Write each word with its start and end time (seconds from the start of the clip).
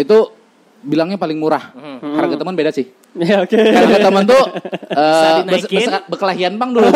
itu 0.00 0.18
bilangnya 0.80 1.20
paling 1.20 1.36
murah. 1.36 1.72
Harga 2.00 2.40
teman 2.40 2.56
beda 2.56 2.72
sih. 2.72 2.88
Ya 3.10 3.42
oke. 3.42 3.58
Harga 3.58 4.06
teman 4.06 4.22
tuh 4.22 4.44
Bisa 5.58 5.98
eh 5.98 6.02
bekelahian 6.06 6.54
bang 6.62 6.70
dulu. 6.70 6.86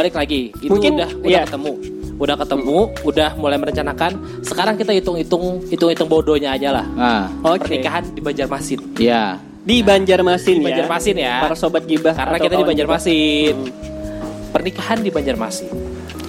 balik 0.00 0.14
lagi 0.16 0.48
itu 0.64 0.72
Mungkin, 0.72 0.96
udah 0.96 1.10
udah 1.20 1.28
iya. 1.28 1.44
ketemu, 1.44 1.72
udah 2.16 2.36
ketemu, 2.40 2.78
udah 3.04 3.30
mulai 3.36 3.58
merencanakan. 3.60 4.12
Sekarang 4.40 4.74
kita 4.80 4.96
hitung-hitung 4.96 5.60
hitung-hitung 5.68 6.08
bodohnya 6.08 6.56
aja 6.56 6.72
lah. 6.72 6.86
Nah, 6.96 7.28
Oke. 7.44 7.68
Pernikahan 7.68 8.08
di 8.16 8.20
Banjarmasin. 8.24 8.80
iya. 8.96 9.36
Di 9.60 9.84
Banjarmasin 9.84 10.56
Di 10.56 10.64
ya. 10.64 10.66
Banjarmasin 10.72 11.16
ya. 11.20 11.34
Para 11.44 11.52
sobat 11.52 11.84
gibah. 11.84 12.16
Karena 12.16 12.40
kita 12.40 12.56
di 12.56 12.64
Banjarmasin. 12.64 13.56
gibah. 13.60 14.52
Pernikahan 14.56 14.98
di 15.04 15.10
Banjarmasin. 15.12 15.68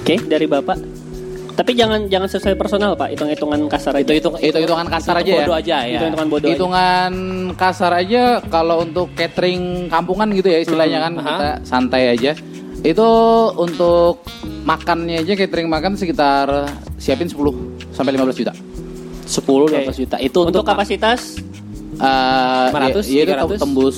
Oke, 0.03 0.15
dari 0.27 0.45
Bapak. 0.51 0.77
Tapi 1.51 1.71
jangan 1.76 2.07
jangan 2.12 2.27
sesuai 2.27 2.55
personal, 2.59 2.95
Pak. 2.95 3.15
Hitung-hitungan 3.15 3.59
kasar 3.71 3.95
aja. 3.95 4.03
Itu 4.03 4.13
hitung 4.20 4.35
Hitung-hitungan 4.35 4.88
kasar 4.88 5.15
aja 5.20 5.31
ya. 5.31 5.38
bodoh 5.43 5.55
aja 5.55 5.77
ya. 5.84 5.99
Hitung-hitungan 5.99 6.27
bodoh. 6.27 6.48
aja. 6.48 6.53
Hitungan 6.55 7.12
kasar 7.55 7.91
aja 7.95 8.23
kalau 8.51 8.84
untuk 8.84 9.07
catering 9.15 9.88
kampungan 9.88 10.27
gitu 10.35 10.48
ya 10.51 10.59
istilahnya 10.63 10.99
kan 10.99 11.13
aha. 11.20 11.23
kita 11.23 11.48
santai 11.63 12.03
aja. 12.12 12.31
Itu 12.81 13.08
untuk 13.55 14.26
makannya 14.66 15.21
aja 15.21 15.34
catering 15.35 15.70
makan 15.70 15.94
sekitar 15.94 16.66
siapin 16.98 17.30
10 17.30 17.38
sampai 17.94 18.12
15 18.12 18.34
juta. 18.35 18.54
10 19.21 19.38
Oke. 19.70 19.77
15 19.85 20.02
juta. 20.02 20.16
Itu 20.17 20.40
Untuk 20.41 20.62
untuk, 20.62 20.63
kapasitas 20.66 21.38
Eh 21.94 22.68
500, 22.73 23.05
ya, 23.05 23.21
itu 23.21 23.34
300? 23.38 23.62
tembus 23.62 23.98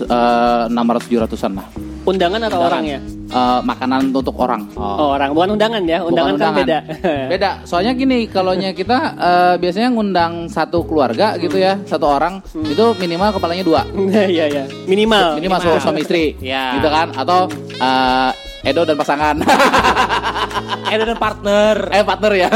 eh, 0.00 0.62
600 0.70 1.02
700-an 1.10 1.52
lah. 1.56 1.66
undangan 2.04 2.40
atau 2.42 2.60
Undangan. 2.60 2.68
orang 2.68 2.84
ya? 2.86 3.00
Eh, 3.34 3.60
makanan 3.66 4.14
untuk 4.14 4.38
orang. 4.38 4.62
Oh, 4.78 5.18
orang 5.18 5.34
bukan 5.34 5.58
undangan 5.58 5.82
ya. 5.82 6.06
Undangan 6.06 6.38
Bukan 6.38 6.46
kan 6.46 6.54
beda. 6.54 6.78
Beda. 7.34 7.50
Soalnya 7.66 7.90
gini, 7.90 8.30
kalau 8.30 8.54
kita 8.54 8.98
eh, 9.18 9.54
biasanya 9.58 9.90
ngundang 9.90 10.46
satu 10.46 10.86
keluarga 10.86 11.34
gitu 11.42 11.58
ya, 11.58 11.74
satu 11.82 12.06
orang 12.06 12.38
itu 12.54 12.94
minimal 12.94 13.34
kepalanya 13.34 13.66
dua. 13.66 13.82
Iya 14.34 14.46
iya. 14.46 14.64
Minimal. 14.86 15.42
Minimal 15.42 15.58
suami, 15.58 15.82
suami 15.82 16.00
istri, 16.06 16.38
Ya. 16.38 16.78
gitu 16.78 16.86
kan? 16.86 17.10
Atau 17.10 17.50
eh, 17.74 18.30
Edo 18.64 18.86
dan 18.86 18.96
pasangan, 18.96 19.36
eh 20.88 20.96
dan 20.96 21.18
partner. 21.18 21.90
eh 21.90 22.00
partner 22.00 22.32
ya. 22.38 22.48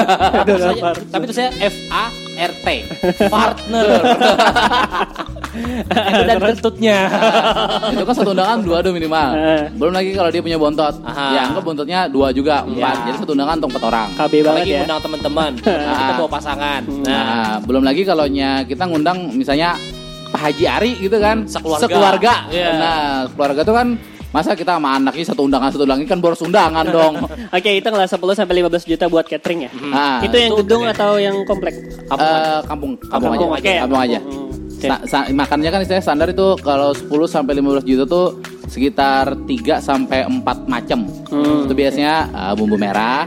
Maksudnya- 0.47 0.95
tapi 1.11 1.23
itu 1.27 1.35
saya 1.35 1.51
F 1.59 1.75
A 2.39 2.47
R 2.47 2.53
T 2.55 2.67
partner. 3.27 3.87
Itu 5.89 6.23
dan 6.29 6.39
kentutnya. 6.39 6.99
itu 7.97 8.05
kan 8.05 8.15
satu 8.15 8.31
undangan 8.31 8.63
dua 8.63 8.79
tuh 8.79 8.93
minimal. 8.95 9.29
Eh. 9.35 9.65
Belum 9.75 9.91
lagi 9.91 10.15
kalau 10.15 10.31
dia 10.31 10.43
punya 10.45 10.59
bontot, 10.61 10.95
Aha. 11.03 11.35
ya 11.35 11.41
anggap 11.51 11.65
bontotnya 11.67 12.07
dua 12.07 12.31
juga 12.31 12.63
empat. 12.63 12.95
Ya. 12.95 13.05
Jadi 13.11 13.17
satu 13.25 13.33
undangan 13.35 13.57
untuk 13.59 13.71
empat 13.75 13.85
orang. 13.89 14.09
KB 14.15 14.33
banget 14.39 14.45
Apalagi 14.45 14.71
ya. 14.71 14.81
undang 14.87 15.01
teman-teman. 15.03 15.51
kita 15.99 16.13
bawa 16.15 16.31
pasangan. 16.31 16.83
Nah, 17.03 17.17
Nah, 17.19 17.55
belum 17.65 17.83
lagi 17.83 18.03
kalau 18.07 18.25
kita 18.65 18.85
ngundang 18.87 19.19
misalnya 19.35 19.75
Pak 20.29 20.41
Haji 20.47 20.65
Ari 20.69 20.93
gitu 21.01 21.17
kan, 21.19 21.49
sekeluarga. 21.49 21.83
sekeluarga. 21.89 22.35
Iya. 22.53 22.69
Nah, 22.77 23.03
keluarga 23.33 23.61
tuh 23.65 23.75
kan 23.75 23.89
masa 24.29 24.53
kita 24.53 24.77
sama 24.77 24.95
anaknya 24.95 25.25
satu 25.25 25.43
undangan 25.43 25.69
satu 25.69 25.83
undangan 25.83 26.05
kan 26.07 26.19
boros 26.19 26.41
undangan 26.41 26.85
dong. 26.95 27.15
Oke, 27.49 27.71
itu 27.75 27.87
ngelah 27.87 28.05
10 28.07 28.21
sampai 28.35 28.55
15 28.59 28.85
juta 28.87 29.05
buat 29.07 29.25
catering 29.25 29.61
ya. 29.65 29.71
Nah, 29.75 30.21
itu 30.21 30.37
yang 30.37 30.53
itu 30.53 30.61
gedung 30.61 30.83
oke. 30.83 30.93
atau 30.93 31.11
yang 31.17 31.37
komplek? 31.43 31.75
eh, 31.75 32.61
kampung, 32.63 32.93
kampung, 33.01 33.33
Kampung, 33.33 33.51
aja, 33.51 33.59
oke. 33.59 33.75
kampung 33.81 34.03
aja. 34.03 34.19
Hmm, 34.19 34.49
oke. 34.53 34.87
Sa- 34.87 35.03
sa- 35.05 35.29
makannya 35.29 35.71
kan 35.71 35.81
istilahnya 35.81 36.05
standar 36.05 36.29
itu 36.29 36.47
kalau 36.61 36.93
10 36.93 37.09
sampai 37.27 37.53
15 37.57 37.83
juta 37.83 38.05
tuh 38.05 38.27
sekitar 38.69 39.25
3 39.49 39.81
sampai 39.81 40.23
4 40.23 40.45
macam. 40.67 41.09
Hmm. 41.27 41.65
Itu 41.65 41.73
biasanya 41.73 42.15
eh, 42.29 42.53
bumbu 42.55 42.77
merah, 42.77 43.25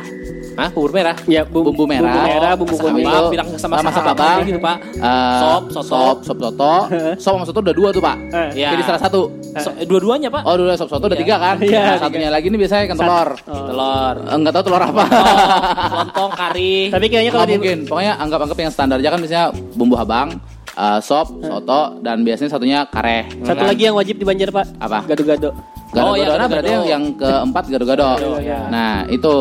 Hah, 0.51 0.69
bubur 0.69 0.91
merah. 0.91 1.15
Ya, 1.25 1.41
bu- 1.43 1.63
bumbu 1.63 1.83
merah, 1.83 2.03
bumbu 2.05 2.21
merah, 2.23 2.51
bumbu 2.53 2.73
sama 2.73 2.89
kuning. 2.89 3.05
Maaf, 3.05 3.23
bilang 3.29 3.47
sama 3.55 3.75
sama 3.77 3.89
sahabat, 3.89 4.43
gitu, 4.43 4.59
Pak. 4.59 4.77
eh, 4.93 5.39
Sop, 5.39 5.63
soto. 5.71 5.83
sop, 5.87 6.17
sop 6.21 6.37
soto, 6.39 6.73
sop 7.23 7.33
sama 7.33 7.45
soto 7.45 7.59
udah 7.61 7.73
dua 7.73 7.89
tuh 7.89 7.99
pak. 7.99 8.17
Eh, 8.29 8.49
Ya. 8.57 8.69
Jadi 8.71 8.83
salah 8.83 9.01
satu. 9.01 9.21
So- 9.53 9.73
eh, 9.73 9.83
dua-duanya, 9.83 10.27
Pak. 10.27 10.43
Oh 10.43 10.55
dua 10.55 10.75
sop 10.75 10.87
soto 10.87 11.05
udah 11.05 11.13
Iya. 11.13 11.23
tiga 11.23 11.35
kan? 11.37 11.55
Iya, 11.57 11.79
Nah, 11.81 11.97
Satunya 11.99 12.29
lagi 12.29 12.47
ini 12.47 12.57
biasanya 12.57 12.83
ikan 12.85 12.97
telur. 12.97 13.29
Oh. 13.45 13.65
Telur. 13.65 14.15
Enggak 14.29 14.51
tahu 14.53 14.63
telur 14.65 14.83
apa. 14.85 15.03
Lontong, 15.97 16.31
kari. 16.31 16.75
Tapi 16.89 17.05
kayaknya 17.07 17.31
kalau 17.31 17.45
di 17.45 17.55
mungkin. 17.57 17.79
Pokoknya 17.85 18.13
anggap-anggap 18.17 18.57
yang 18.59 18.71
standar 18.71 18.97
aja 18.97 19.09
kan 19.09 19.19
biasanya 19.19 19.45
bumbu 19.73 19.95
habang, 19.95 20.27
eh, 20.69 20.99
sop, 21.01 21.27
soto, 21.37 21.81
dan 21.99 22.21
biasanya 22.21 22.49
satunya 22.49 22.79
kareh. 22.85 23.27
satu 23.41 23.55
Kan? 23.57 23.67
lagi 23.67 23.83
yang 23.83 23.95
wajib 23.95 24.15
di 24.15 24.23
Banjar, 24.23 24.49
Pak. 24.49 24.65
Apa? 24.77 24.99
Gado-gado. 25.05 25.51
Gado-gado. 25.91 26.05
Oh, 26.05 26.13
iya, 26.13 26.23
Nah, 26.23 26.31
gado-gado. 26.37 26.51
berarti 26.53 26.71
yang, 26.71 26.85
yang 26.85 27.03
keempat 27.13 27.63
gado-gado. 27.67 28.07
Gado, 28.15 28.31
ya. 28.39 28.59
Nah, 28.67 28.93
itu. 29.07 29.35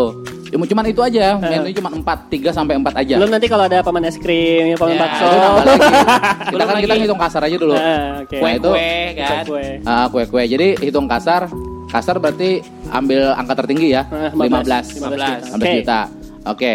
Ya, 0.50 0.58
cuman 0.58 0.84
itu 0.84 1.00
aja. 1.00 1.38
Menunya 1.38 1.76
cuma 1.78 1.90
empat, 1.90 2.18
tiga 2.26 2.50
sampai 2.50 2.74
empat 2.74 2.94
aja. 2.98 3.14
Belum 3.16 3.30
nanti 3.30 3.46
kalau 3.46 3.70
ada 3.70 3.78
paman 3.80 4.02
es 4.02 4.18
krim, 4.18 4.74
paman 4.74 4.94
Ya, 4.94 5.00
bakso. 5.00 5.26
Kita 6.52 6.64
kan 6.66 6.76
kita 6.76 6.92
lagi. 6.92 7.02
hitung 7.06 7.20
kasar 7.20 7.42
aja 7.46 7.56
dulu. 7.56 7.74
Ah, 7.74 8.26
oke. 8.26 8.36
Nah, 8.36 8.52
itu 8.52 8.70
Kue 8.70 8.90
kan. 9.14 9.44
Kue. 9.46 9.66
ah, 9.86 10.06
kue-kue. 10.10 10.42
Jadi 10.44 10.68
hitung 10.82 11.06
kasar. 11.06 11.46
Kasar 11.86 12.18
berarti 12.18 12.62
ambil 12.90 13.34
angka 13.34 13.54
tertinggi 13.58 13.94
ya. 13.94 14.02
Ah, 14.06 14.30
15. 14.30 14.98
15 14.98 15.54
15 15.54 15.54
Oke. 15.54 15.70
juta. 15.78 16.00
Oke. 16.46 16.72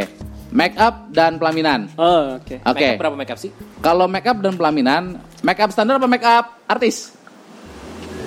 Make 0.52 0.76
up 0.76 1.12
dan 1.12 1.36
pelaminan. 1.36 1.92
Oh, 1.96 2.40
oke. 2.40 2.56
Oke. 2.64 2.88
Makeup 2.88 3.00
berapa 3.00 3.16
makeup 3.18 3.40
sih? 3.40 3.52
Kalau 3.80 4.08
make 4.08 4.24
up 4.24 4.40
dan 4.40 4.56
pelaminan, 4.56 5.20
make 5.40 5.60
up 5.60 5.72
standar 5.72 6.00
apa 6.00 6.08
make 6.08 6.24
up 6.24 6.60
artis? 6.66 7.15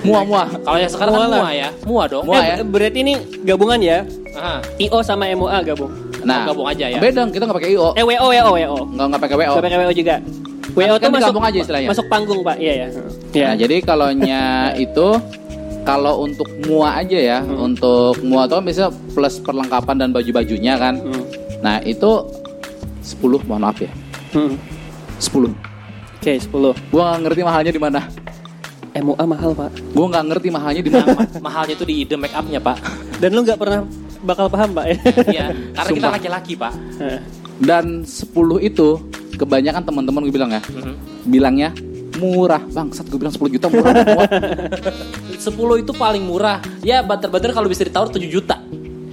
Mua 0.03 0.21
mua. 0.23 0.43
Kalau 0.47 0.77
yang 0.79 0.91
sekarang 0.91 1.13
Mua 1.13 1.21
kan 1.21 1.29
mua 1.31 1.51
ya. 1.51 1.69
Mua 1.83 2.03
dong. 2.07 2.23
Mua 2.23 2.39
ya. 2.39 2.55
Eh, 2.59 2.65
berarti 2.65 2.99
ini 3.03 3.13
gabungan 3.43 3.79
ya? 3.79 3.97
Aha. 4.35 4.63
IO 4.79 4.99
sama 5.03 5.27
MOA 5.35 5.59
gabung. 5.65 5.91
Nah, 6.23 6.47
gabung 6.47 6.67
aja 6.67 6.85
ya. 6.87 6.99
Beda, 6.99 7.27
kita 7.27 7.43
nggak 7.47 7.57
pakai 7.59 7.71
IO. 7.75 7.91
Eh 7.95 8.03
WO 8.03 8.27
WO 8.31 8.49
WO. 8.55 8.77
Nggak 8.95 9.05
nggak 9.11 9.21
pakai 9.21 9.35
WO. 9.35 9.53
Nggak 9.55 9.65
pakai 9.65 9.79
WO 9.79 9.91
juga. 9.91 10.15
WO 10.77 10.95
Kan 11.01 11.09
tuh 11.09 11.19
masuk 11.19 11.43
aja 11.43 11.57
istilahnya. 11.59 11.89
Masuk 11.89 12.05
panggung, 12.07 12.39
Pak. 12.45 12.55
Iya 12.61 12.73
ya. 12.73 12.87
Iya. 13.33 13.47
Nah, 13.51 13.55
jadi 13.57 13.75
kalaunya 13.83 14.43
itu 14.85 15.07
kalau 15.83 16.23
untuk 16.27 16.47
mua 16.69 17.01
aja 17.01 17.17
ya, 17.17 17.39
untuk 17.41 18.19
mua 18.21 18.45
tuh 18.45 18.61
kan 18.61 18.63
biasanya 18.67 18.91
plus 19.15 19.35
perlengkapan 19.41 19.95
dan 19.97 20.09
baju-bajunya 20.13 20.73
kan. 20.77 20.95
Hmm. 21.01 21.23
Nah, 21.59 21.81
itu 21.83 22.23
10 23.03 23.47
mohon 23.49 23.63
maaf 23.65 23.79
ya. 23.81 23.91
Hmm. 24.35 24.55
10. 25.17 25.51
Oke, 26.19 26.33
10. 26.35 26.75
Gua 26.91 27.03
nggak 27.15 27.19
ngerti 27.25 27.41
mahalnya 27.41 27.71
di 27.73 27.81
mana. 27.81 27.99
MOA 28.95 29.23
mahal, 29.23 29.51
Pak. 29.53 29.69
Gua 29.91 30.05
nggak 30.07 30.23
ngerti 30.29 30.47
mahalnya 30.49 30.81
di 30.81 30.89
mana. 30.89 31.07
Ma- 31.13 31.29
mahalnya 31.47 31.73
itu 31.75 31.85
di 31.85 31.95
ide 32.01 32.15
make 32.15 32.33
upnya 32.33 32.57
pak. 32.57 32.77
Dan 33.17 33.29
lu 33.31 33.43
nggak 33.43 33.59
pernah 33.59 33.85
bakal 34.19 34.47
paham, 34.47 34.69
Pak 34.71 34.85
ya. 34.85 34.95
Iya. 35.29 35.45
Karena 35.73 35.89
kita 35.89 36.07
Sumpah. 36.07 36.11
laki-laki 36.17 36.53
pak. 36.55 36.73
Dan 37.59 37.85
10 38.03 38.31
itu 38.59 38.87
kebanyakan 39.35 39.83
teman-teman 39.83 40.21
gue 40.23 40.33
bilang 40.33 40.51
ya, 40.51 40.61
Mhm. 40.63 40.93
bilangnya 41.25 41.69
murah. 42.15 42.59
Bangsat 42.65 43.07
gue 43.07 43.19
bilang 43.19 43.31
10 43.31 43.51
juta 43.51 43.67
murah. 43.67 43.93
murah. 44.07 44.29
10 45.35 45.47
itu 45.77 45.91
paling 45.93 46.23
murah. 46.23 46.57
Ya 46.81 46.99
banter-banter 46.99 47.51
kalau 47.51 47.67
bisa 47.67 47.83
ditawar 47.83 48.07
7 48.07 48.25
juta. 48.25 48.59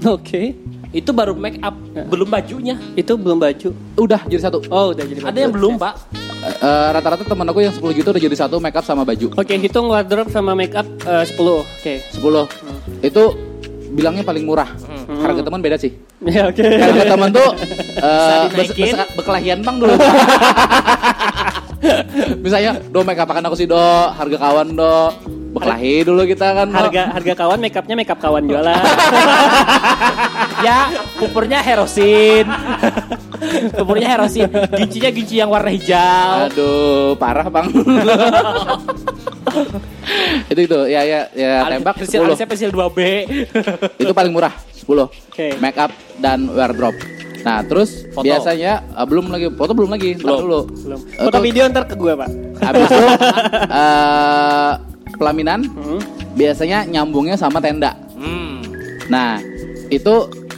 Oke. 0.04 0.54
Itu 0.90 1.12
baru 1.12 1.36
make 1.36 1.60
up, 1.60 1.74
belum 2.08 2.24
bajunya. 2.26 2.78
Itu 2.94 3.14
belum 3.14 3.36
baju. 3.36 3.68
Udah 3.98 4.22
jadi 4.24 4.48
satu. 4.48 4.64
Oh, 4.70 4.94
udah 4.94 5.04
jadi 5.04 5.20
baju. 5.20 5.28
Ada 5.28 5.38
yang 5.38 5.52
belum 5.52 5.72
pak. 5.76 5.94
Eh, 6.46 6.88
rata-rata 6.94 7.26
teman 7.26 7.46
aku 7.50 7.58
yang 7.58 7.74
10 7.74 7.82
juta 7.90 8.14
udah 8.14 8.22
jadi 8.22 8.36
satu 8.38 8.62
make 8.62 8.78
up 8.78 8.86
sama 8.86 9.02
baju. 9.02 9.34
Oke, 9.34 9.54
hitung 9.58 9.90
wardrobe 9.90 10.30
sama 10.30 10.54
make 10.54 10.72
up 10.72 10.86
eh, 11.02 11.24
10. 11.26 11.34
Oke. 11.34 11.94
10. 12.14 13.02
Itu 13.02 13.22
bilangnya 13.90 14.22
paling 14.22 14.46
murah. 14.46 14.70
Harga 15.06 15.42
teman 15.42 15.60
beda 15.60 15.76
sih. 15.76 15.90
Ya, 16.26 16.48
oke. 16.48 16.64
Harga 16.64 17.04
teman 17.12 17.28
tuh 17.28 17.50
eh, 18.00 18.48
bes- 18.50 18.72
dinaikin. 18.72 18.94
bes- 18.96 19.10
bekelahian 19.14 19.58
bang 19.60 19.76
dulu. 19.76 19.94
Misalnya, 22.40 22.80
do 22.80 23.04
make 23.04 23.20
up 23.20 23.28
akan 23.28 23.46
aku 23.46 23.54
sih 23.54 23.68
do, 23.68 23.76
harga 24.10 24.38
kawan 24.40 24.74
do, 24.74 24.96
bekelahi 25.52 26.02
dulu 26.02 26.24
kita 26.24 26.56
kan. 26.56 26.66
Do. 26.66 26.74
Harga 26.74 27.02
harga 27.12 27.32
kawan 27.36 27.58
make 27.60 27.76
upnya 27.76 27.94
make 27.94 28.08
up 28.08 28.18
kawan 28.18 28.48
jualan. 28.48 28.74
ya, 30.66 30.88
pupurnya 31.20 31.60
herosin. 31.60 32.48
Pupurnya 33.72 34.08
herosin. 34.10 34.48
Gincinya 34.72 35.10
ginci 35.10 35.34
yang 35.36 35.48
warna 35.48 35.68
hijau. 35.68 36.48
Aduh, 36.48 37.14
parah 37.16 37.46
bang. 37.46 37.68
itu 40.46 40.60
itu 40.62 40.78
ya 40.86 41.00
ya 41.02 41.20
ya 41.32 41.66
tembak 41.66 41.96
Pensil 41.96 42.22
10 42.22 42.28
alisnya 42.28 42.46
pensil 42.46 42.70
2B. 42.70 42.98
itu 44.02 44.12
paling 44.12 44.30
murah 44.30 44.52
10 44.70 44.86
Oke. 44.86 45.46
make 45.58 45.76
up 45.76 45.90
dan 46.18 46.46
wardrobe 46.48 46.96
nah 47.40 47.62
terus 47.62 48.02
Foto. 48.10 48.26
biasanya 48.26 48.82
eh, 48.82 49.06
belum 49.06 49.30
lagi 49.30 49.46
foto 49.50 49.70
belum 49.70 49.90
lagi 49.92 50.18
Belum. 50.18 50.38
dulu 50.40 50.60
Belum. 50.76 51.00
Eh, 51.08 51.24
Foto 51.24 51.30
tuh, 51.32 51.42
video 51.42 51.62
ntar 51.64 51.86
ke 51.86 51.94
gue, 51.94 52.12
Pak. 52.12 52.30
habis 52.60 52.84
itu 52.84 53.06
eh, 53.80 54.70
pelaminan 55.14 55.60
Hmm. 55.64 56.00
biasanya 56.34 56.78
nyambungnya 56.84 57.34
sama 57.34 57.58
tenda 57.58 57.94
Hmm. 58.12 58.60
nah 59.06 59.38
itu 59.88 60.14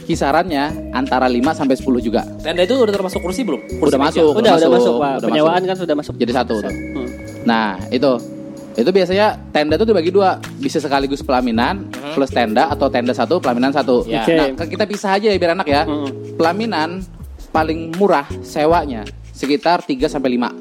kisarannya 0.09 0.89
antara 0.89 1.29
5 1.29 1.37
sampai 1.53 1.77
10 1.77 2.01
juga. 2.01 2.25
Tenda 2.41 2.65
itu 2.65 2.73
udah 2.73 2.89
termasuk 2.89 3.21
kursi 3.21 3.45
belum? 3.45 3.61
Kursi 3.77 3.93
Udah 3.93 4.01
masuk. 4.01 4.33
Udah, 4.33 4.53
udah 4.57 4.69
masuk, 4.73 4.93
Pak. 4.97 5.13
udah 5.21 5.27
Penyewaan 5.29 5.61
masuk. 5.61 5.69
kan 5.69 5.77
sudah 5.77 5.95
masuk. 5.95 6.13
Jadi 6.17 6.31
satu 6.33 6.55
tuh. 6.65 6.73
Hmm. 6.73 7.07
Nah, 7.45 7.77
itu. 7.93 8.11
Itu 8.73 8.89
biasanya 8.95 9.35
tenda 9.51 9.75
tuh 9.75 9.91
dibagi 9.91 10.07
dua, 10.07 10.39
bisa 10.55 10.79
sekaligus 10.79 11.19
pelaminan 11.19 11.91
plus 12.15 12.31
tenda 12.31 12.71
atau 12.71 12.87
tenda 12.87 13.11
satu 13.11 13.37
pelaminan 13.37 13.75
satu. 13.75 14.07
Ya. 14.07 14.23
Oke. 14.23 14.33
Nah, 14.55 14.65
kita 14.65 14.87
pisah 14.87 15.19
aja 15.19 15.27
ya 15.29 15.37
biar 15.37 15.53
enak 15.53 15.67
ya. 15.67 15.83
Hmm. 15.85 16.09
Pelaminan 16.39 17.03
paling 17.51 17.91
murah 17.99 18.25
sewanya 18.41 19.03
sekitar 19.35 19.83
3 19.83 20.07
sampai 20.07 20.37
5. 20.37 20.51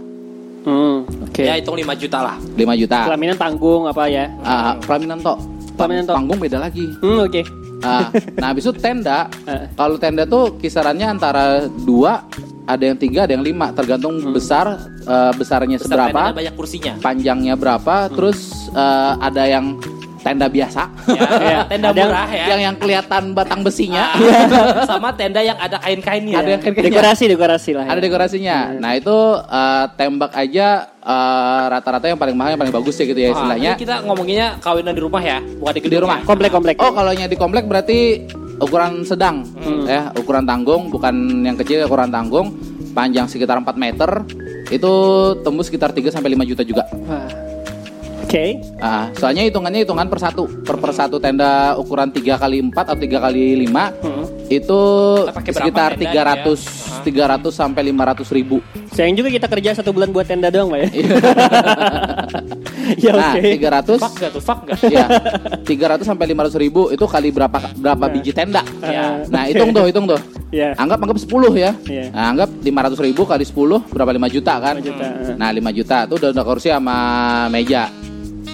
Hmm, 0.67 1.07
Oke. 1.25 1.47
Ya 1.47 1.55
hitung 1.57 1.79
5 1.79 1.95
juta 1.95 2.19
lah. 2.21 2.37
5 2.37 2.59
juta. 2.77 3.07
Pelaminan 3.07 3.37
tanggung 3.39 3.87
apa 3.87 4.05
ya? 4.11 4.29
Ah, 4.43 4.75
pelaminan 4.77 5.23
tok. 5.23 5.39
Pelaminan 5.79 6.05
tok. 6.05 6.17
Panggung 6.19 6.39
beda 6.43 6.59
lagi. 6.59 6.85
Hmm, 6.99 7.23
oke. 7.25 7.41
Ah, 7.41 7.47
nah, 7.83 8.47
habis 8.53 8.67
itu 8.67 8.75
tenda. 8.77 9.27
Eh. 9.49 9.65
Kalau 9.73 9.97
tenda 9.97 10.29
tuh 10.29 10.61
kisarannya 10.61 11.09
antara 11.09 11.65
dua, 11.89 12.21
ada 12.69 12.85
yang 12.85 12.99
tiga, 13.01 13.25
ada 13.25 13.33
yang 13.33 13.41
lima, 13.41 13.73
tergantung 13.73 14.21
besar 14.29 14.77
eh, 15.09 15.33
besarnya 15.33 15.81
Besar 15.81 15.89
seberapa, 16.13 16.23
banyak 16.37 16.55
kursinya. 16.59 16.93
panjangnya 17.01 17.57
berapa, 17.57 18.13
terus 18.13 18.69
eh, 18.77 19.13
ada 19.25 19.45
yang 19.49 19.81
tenda 20.19 20.47
biasa, 20.47 20.83
Ya, 21.09 21.63
tenda 21.65 21.89
Ada 21.89 21.97
yang- 21.97 22.11
murah 22.11 22.29
ya. 22.29 22.45
yang 22.49 22.61
yang 22.63 22.77
kelihatan 22.77 23.23
batang 23.33 23.61
besinya, 23.61 24.05
Ah, 24.11 24.85
sama 24.91 25.11
tenda 25.13 25.39
yang 25.39 25.57
ada 25.57 25.79
kain-kainnya. 25.79 26.37
ada 26.37 26.51
yang 26.51 26.61
kayak 26.61 26.83
Dekorasi, 26.83 27.25
dekorasi 27.27 27.71
lah. 27.73 27.85
ya. 27.85 27.91
ada 27.91 28.01
dekorasinya. 28.01 28.57
Nah 28.75 28.93
itu 28.93 29.17
eh, 29.41 29.85
tembak 29.95 30.33
aja 30.33 30.67
eh, 30.99 31.63
rata-rata 31.69 32.07
yang 32.07 32.17
paling 32.17 32.35
mahal 32.35 32.51
yang 32.53 32.61
paling 32.61 32.75
bagus 32.75 32.95
ya 32.95 33.05
gitu 33.05 33.19
ya 33.19 33.31
istilahnya. 33.31 33.73
kita 33.75 34.03
ngomonginnya 34.03 34.59
kawinan 34.59 34.93
di 34.93 35.01
rumah 35.01 35.21
ya, 35.21 35.39
bukan 35.41 35.73
di, 35.75 35.97
rumah. 35.97 36.19
ya. 36.19 36.25
Komplek-komplek. 36.25 36.77
Oh 36.79 36.91
kalau 36.91 37.11
yang 37.11 37.27
di 37.27 37.35
komplek 37.35 37.65
berarti 37.65 38.29
ukuran 38.59 39.03
sedang 39.03 39.47
Hmm. 39.57 39.87
ya 39.87 40.11
ukuran 40.13 40.43
tanggung 40.43 40.89
bukan 40.89 41.15
yang 41.41 41.55
kecil 41.55 41.87
ukuran 41.87 42.11
tanggung 42.11 42.59
panjang 42.91 43.25
sekitar 43.25 43.55
4 43.57 43.79
meter 43.79 44.11
itu 44.69 44.93
tembus 45.41 45.71
sekitar 45.71 45.91
3 45.91 46.11
sampai 46.11 46.35
5 46.35 46.43
juta 46.45 46.63
juga. 46.63 46.83
Wah. 47.07 47.48
Oke. 48.29 48.61
Ah, 48.77 49.09
soalnya 49.17 49.41
hitungannya 49.49 49.89
hitungan 49.89 50.05
per 50.05 50.21
satu 50.21 50.45
per 50.61 50.77
per 50.77 50.93
satu 50.93 51.17
tenda 51.17 51.73
ukuran 51.81 52.13
3 52.13 52.37
kali 52.37 52.61
4 52.61 52.77
atau 52.77 52.93
3 52.93 53.25
kali 53.25 53.57
5 53.65 53.89
Hmm. 54.05 54.25
itu 54.53 54.81
sekitar 55.33 55.97
tenda 55.97 56.37
300 56.45 56.61
gitu 57.09 57.17
ya? 57.17 57.41
300 57.41 57.49
sampai 57.49 57.89
500 57.89 58.29
ribu. 58.29 58.61
Sayang 58.93 59.17
juga 59.17 59.33
kita 59.33 59.49
kerja 59.49 59.81
satu 59.81 59.97
bulan 59.97 60.13
buat 60.13 60.29
tenda 60.29 60.53
doang, 60.53 60.69
Pak 60.69 60.77
ya. 60.77 60.89
ya 63.09 63.13
Nah, 63.17 63.33
oke. 63.33 63.49
300 63.57 63.97
Fuck 63.97 64.15
gak 64.21 64.31
tuh, 64.33 64.43
fuck 64.45 64.61
gak? 64.65 64.79
ya 64.89 65.07
300 65.65 66.05
sampai 66.05 66.25
500 66.29 66.57
ribu 66.61 66.89
itu 66.89 67.05
kali 67.09 67.29
berapa 67.33 67.59
berapa 67.77 68.05
biji 68.13 68.33
tenda. 68.37 68.61
Ya. 68.85 69.25
Nah, 69.29 69.49
hitung 69.49 69.73
tuh, 69.73 69.89
hitung 69.89 70.05
tuh. 70.05 70.21
Ya. 70.49 70.73
Anggap 70.77 71.01
anggap 71.01 71.17
10 71.17 71.53
ya. 71.57 71.73
Iya. 71.85 72.05
Nah, 72.13 72.25
anggap 72.37 72.49
500 72.61 73.07
ribu 73.09 73.23
kali 73.25 73.45
10 73.45 73.81
berapa 73.89 74.11
5 74.13 74.29
juta 74.29 74.53
kan? 74.61 74.75
5 74.77 74.85
juta. 74.85 75.07
Nah 75.37 75.49
5 75.49 75.73
juta 75.73 75.97
tuh 76.05 76.17
udah, 76.21 76.29
udah 76.37 76.45
kursi 76.45 76.69
sama 76.69 76.97
meja. 77.49 77.89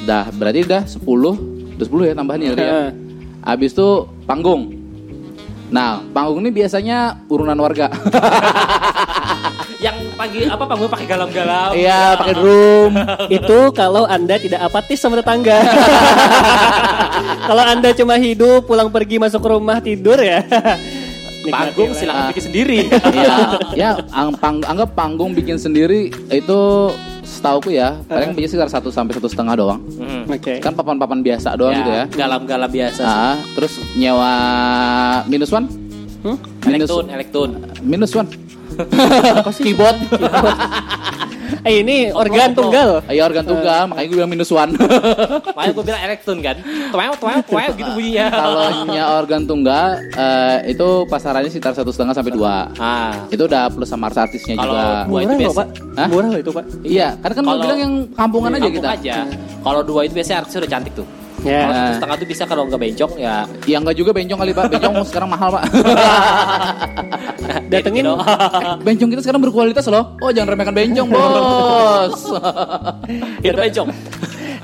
Dah 0.04 0.28
berarti 0.36 0.68
udah 0.68 0.82
10 0.84 1.00
Udah 1.74 1.86
10 1.88 2.08
ya 2.08 2.14
tambahan 2.14 2.40
ya. 2.40 2.52
Heeh. 2.54 2.88
Habis 3.42 3.74
itu 3.74 4.06
panggung. 4.28 4.72
Nah 5.72 6.00
panggung 6.14 6.44
ini 6.44 6.54
biasanya 6.54 7.24
urunan 7.26 7.58
warga. 7.58 7.90
Yang 9.84 10.16
pagi 10.16 10.40
apa 10.48 10.64
panggung 10.64 10.88
pakai 10.88 11.06
galam-galam. 11.08 11.70
Iya 11.76 12.16
pakai 12.16 12.34
drum. 12.40 12.92
Itu 13.28 13.58
kalau 13.76 14.08
Anda 14.08 14.40
tidak 14.40 14.64
apatis 14.64 14.96
sama 14.96 15.20
tetangga. 15.20 15.60
kalau 17.50 17.64
Anda 17.68 17.92
cuma 17.92 18.16
hidup, 18.16 18.64
pulang 18.64 18.88
pergi 18.88 19.20
masuk 19.20 19.44
rumah 19.44 19.84
tidur 19.84 20.16
ya. 20.24 20.40
Panggung 21.46 21.90
lah. 21.90 21.96
silakan 21.96 22.24
bikin 22.30 22.44
sendiri. 22.44 22.78
Iya, 23.14 23.36
ya 23.74 23.90
ang- 24.10 24.34
pang- 24.34 24.62
anggap 24.62 24.92
panggung 24.92 25.32
bikin 25.32 25.56
sendiri 25.56 26.08
itu 26.28 26.60
setauku 27.22 27.68
ya 27.70 27.98
paling 28.04 28.32
biasanya 28.32 28.62
sekitar 28.62 28.70
satu 28.70 28.88
sampai 28.88 29.12
satu 29.12 29.26
setengah 29.26 29.54
doang. 29.54 29.80
Hmm. 29.94 30.24
Oke. 30.26 30.58
Kan 30.58 30.72
papan-papan 30.72 31.20
biasa 31.20 31.52
doang 31.54 31.74
gitu 31.74 31.90
ya. 31.90 32.04
Galam-galam 32.08 32.68
biasa. 32.68 32.94
sih. 32.94 33.04
Nah, 33.04 33.36
terus 33.52 33.72
nyewa 33.94 34.32
minus 35.24 35.50
one, 35.50 35.66
Hmm? 36.20 36.36
minus 36.64 36.88
Elektron, 36.88 37.06
elektron. 37.10 37.50
minus 37.80 38.12
one. 38.12 38.28
Keyboard. 39.54 39.96
Eh 41.64 41.80
ini 41.80 42.12
organ 42.12 42.52
tunggal. 42.52 43.00
Ayo 43.08 43.24
organ 43.24 43.40
tunggal, 43.42 43.88
makanya 43.88 44.06
gue 44.06 44.16
bilang 44.20 44.28
minus 44.28 44.52
one. 44.52 44.76
Makanya 45.56 45.72
gue 45.72 45.84
bilang 45.84 46.02
elektron 46.04 46.38
kan. 46.38 46.56
Tuel, 46.92 47.12
tuel, 47.16 47.40
tuel 47.40 47.70
gitu 47.72 47.90
bunyinya. 47.96 48.26
Kalau 48.44 48.64
nya 48.86 49.04
organ 49.16 49.42
tunggal 49.48 49.86
eh, 50.12 50.68
itu 50.68 50.88
pasarannya 51.08 51.48
sekitar 51.48 51.72
satu 51.72 51.88
setengah 51.88 52.12
sampai 52.12 52.36
dua. 52.36 52.68
Ah, 52.76 53.16
Itu 53.32 53.48
udah 53.48 53.72
plus 53.72 53.88
sama 53.88 54.12
artisnya 54.12 54.54
Kalau 54.54 54.76
juga. 54.76 54.84
Dua 55.08 55.20
itu 55.24 55.34
biasa. 55.40 55.56
Pak. 55.56 55.66
Hah? 55.96 56.08
Murah 56.12 56.28
loh 56.28 56.40
itu, 56.40 56.50
Pak. 56.52 56.64
Iya, 56.84 57.08
karena 57.16 57.32
kan 57.32 57.42
gue 57.42 57.48
Kalau- 57.48 57.64
bilang 57.64 57.78
yang 57.80 57.94
kampungan 58.12 58.50
aja 58.50 58.60
kampung 58.60 58.76
kita. 58.76 58.88
aja. 58.92 59.14
Kalau 59.64 59.80
dua 59.80 60.00
itu 60.04 60.12
biasanya 60.12 60.38
artisnya 60.44 60.60
udah 60.60 60.72
cantik 60.76 60.92
tuh. 60.92 61.06
Ya. 61.44 61.60
Kalau 61.68 61.74
satu 61.76 61.92
setengah 62.00 62.16
tuh 62.16 62.28
bisa 62.28 62.42
kalau 62.48 62.62
nggak 62.64 62.80
bencong 62.80 63.12
ya. 63.20 63.36
Ya 63.68 63.76
enggak 63.76 63.96
juga 64.00 64.10
bencong 64.16 64.38
kali 64.40 64.52
pak, 64.56 64.64
bencong 64.72 64.94
sekarang 65.12 65.28
mahal 65.28 65.48
pak. 65.52 65.62
Datengin. 67.72 68.04
Bencong 68.80 69.08
kita 69.12 69.20
sekarang 69.20 69.40
berkualitas 69.44 69.84
loh. 69.92 70.16
Oh 70.24 70.32
jangan 70.32 70.56
remehkan 70.56 70.72
bencong 70.72 71.08
bos. 71.12 72.18
Itu 73.44 73.54
bencong. 73.54 73.88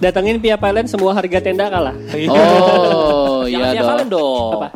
Datengin 0.00 0.40
Pia 0.40 0.56
Palen 0.56 0.88
semua 0.88 1.12
harga 1.12 1.38
tenda 1.44 1.68
kalah. 1.68 1.92
oh 2.32 3.44
iya 3.44 3.76
dong. 3.76 3.84
Valen 3.84 4.08
dong. 4.08 4.52
Apa? 4.64 4.68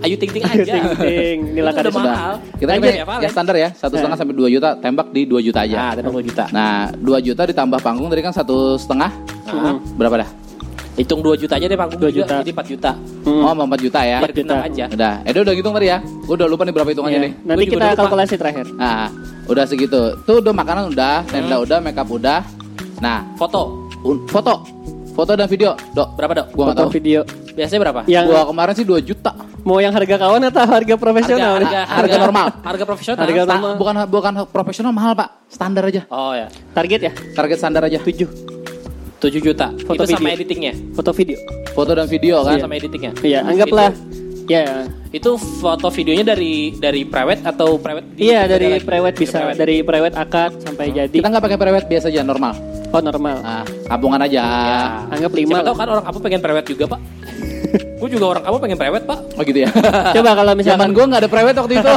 Ayu 0.00 0.16
ting 0.16 0.32
ting 0.32 0.40
aja. 0.40 0.64
Ting 0.64 0.86
ting. 0.96 1.38
Nila 1.52 1.76
Itu 1.76 1.84
udah 1.84 1.92
mahal. 1.92 2.34
Kita 2.56 2.72
ini 2.80 2.88
ya, 2.88 3.04
ya 3.04 3.28
standar 3.28 3.56
ya, 3.60 3.68
satu 3.76 4.00
setengah 4.00 4.16
sampai 4.16 4.32
2 4.32 4.48
juta, 4.56 4.72
tembak 4.80 5.12
di 5.12 5.28
2 5.28 5.44
juta 5.44 5.60
aja. 5.60 5.76
Nah, 5.76 5.92
tembak 6.00 6.12
2 6.24 6.28
juta. 6.32 6.44
Nah, 6.56 6.88
2 6.96 7.20
juta 7.20 7.42
ditambah 7.44 7.80
panggung 7.84 8.08
tadi 8.08 8.24
kan 8.24 8.32
satu 8.32 8.80
setengah, 8.80 9.12
berapa 10.00 10.24
dah? 10.24 10.39
Hitung 11.00 11.20
2 11.20 11.32
juta 11.34 11.56
aja 11.56 11.64
deh 11.64 11.74
panggung 11.74 11.96
2 11.96 12.12
juga, 12.12 12.28
juta. 12.28 12.34
jadi 12.44 12.50
4 12.52 12.68
juta. 12.68 12.90
Hmm. 13.24 13.42
Oh, 13.42 13.52
mau 13.56 13.64
4 13.66 13.80
juta 13.80 14.00
ya. 14.04 14.18
Biar 14.20 14.32
genap 14.32 14.58
aja. 14.62 14.84
Udah, 14.86 15.14
Edo 15.24 15.38
udah 15.40 15.54
hitung 15.56 15.72
tadi 15.72 15.86
ya. 15.88 15.98
Gua 16.22 16.34
udah 16.36 16.46
lupa 16.46 16.62
nih 16.62 16.74
berapa 16.76 16.90
hitungannya 16.90 17.16
Ya. 17.16 17.24
nih. 17.24 17.32
Nanti 17.42 17.64
kita 17.66 17.86
kalkulasi 17.94 18.34
terakhir. 18.36 18.66
Nah, 18.72 19.08
udah 19.46 19.64
segitu. 19.64 20.00
Tuh 20.22 20.36
udah 20.38 20.52
makanan 20.52 20.92
udah, 20.92 21.24
tenda 21.24 21.56
Hmm. 21.56 21.64
udah, 21.64 21.78
makeup 21.80 22.08
udah. 22.08 22.40
Nah, 23.00 23.24
Foto 23.34 23.88
foto. 24.28 24.54
Foto 25.10 25.34
dan 25.34 25.44
video, 25.46 25.74
Dok. 25.90 26.14
berapa 26.14 26.32
dok? 26.32 26.46
Gua 26.54 26.64
Foto 26.70 26.86
tahu. 26.86 26.90
video. 26.94 27.20
Biasanya 27.50 27.80
berapa? 27.82 28.00
Yang 28.06 28.24
Gua 28.30 28.42
kemarin 28.46 28.72
sih 28.72 28.86
2 28.86 29.00
juta. 29.02 29.32
mau 29.60 29.76
yang 29.76 29.92
harga 29.92 30.16
kawan 30.16 30.40
atau 30.48 30.64
harga 30.64 30.94
profesional? 30.96 31.60
harga, 31.60 31.68
nih? 31.68 31.84
harga 31.84 32.16
normal. 32.16 32.46
Harga 32.64 32.84
profesional. 32.88 33.20
Harga 33.20 33.42
normal. 33.44 33.72
bukan 33.76 33.94
bukan 34.08 34.32
profesional 34.48 34.88
mahal, 34.90 35.12
Pak. 35.12 35.28
Standar 35.50 35.84
aja. 35.84 36.02
Oh 36.08 36.32
ya. 36.32 36.48
Target 36.72 37.00
ya? 37.02 37.12
Target 37.36 37.56
standar 37.60 37.82
aja. 37.84 38.00
7 38.00 38.24
7 39.20 39.36
juta. 39.38 39.68
Foto 39.84 40.02
itu 40.02 40.16
sama 40.16 40.32
video. 40.32 40.38
editingnya. 40.40 40.72
foto 40.96 41.10
video. 41.12 41.38
Foto 41.76 41.92
dan 41.92 42.08
video 42.08 42.36
kan. 42.40 42.56
Iya. 42.56 42.62
Sama 42.64 42.74
editingnya. 42.80 43.12
Iya, 43.20 43.38
anggaplah 43.44 43.92
ya. 44.50 44.64
Itu 45.10 45.38
foto 45.38 45.88
videonya 45.94 46.24
dari 46.34 46.74
dari 46.74 47.06
private 47.06 47.42
atau 47.46 47.78
private? 47.78 48.06
Iya 48.18 48.50
dari 48.50 48.78
lagi? 48.78 48.86
prewed 48.86 49.14
bisa 49.14 49.38
private. 49.38 49.58
dari 49.58 49.76
prewed 49.82 50.14
akad 50.18 50.52
sampai 50.62 50.84
jadi. 50.90 51.14
Kita 51.14 51.28
nggak 51.30 51.44
pakai 51.46 51.58
private 51.58 51.86
biasa 51.86 52.06
aja 52.10 52.22
normal. 52.26 52.52
Oh 52.90 52.98
normal. 52.98 53.36
Nah, 53.38 53.64
kampungan 53.86 54.20
aja. 54.26 54.42
Ya. 54.42 54.82
Anggap 55.14 55.30
Siapa 55.30 55.40
lima 55.46 55.56
tahu 55.62 55.74
lah. 55.74 55.78
kan 55.78 55.88
orang 55.94 56.04
kamu 56.10 56.18
pengen 56.26 56.40
private 56.42 56.66
juga 56.66 56.84
pak. 56.90 57.00
Gue 58.00 58.08
juga 58.08 58.26
orang 58.32 58.42
kamu 58.42 58.56
pengen 58.58 58.78
private 58.78 59.04
pak. 59.06 59.18
Oh 59.38 59.42
gitu 59.46 59.58
ya. 59.62 59.70
Coba 60.18 60.30
kalau 60.34 60.52
Zaman 60.54 60.58
misalkan 60.58 60.88
gua 60.90 61.04
nggak 61.06 61.20
ada 61.22 61.30
private 61.30 61.56
waktu 61.62 61.74
itu. 61.78 61.90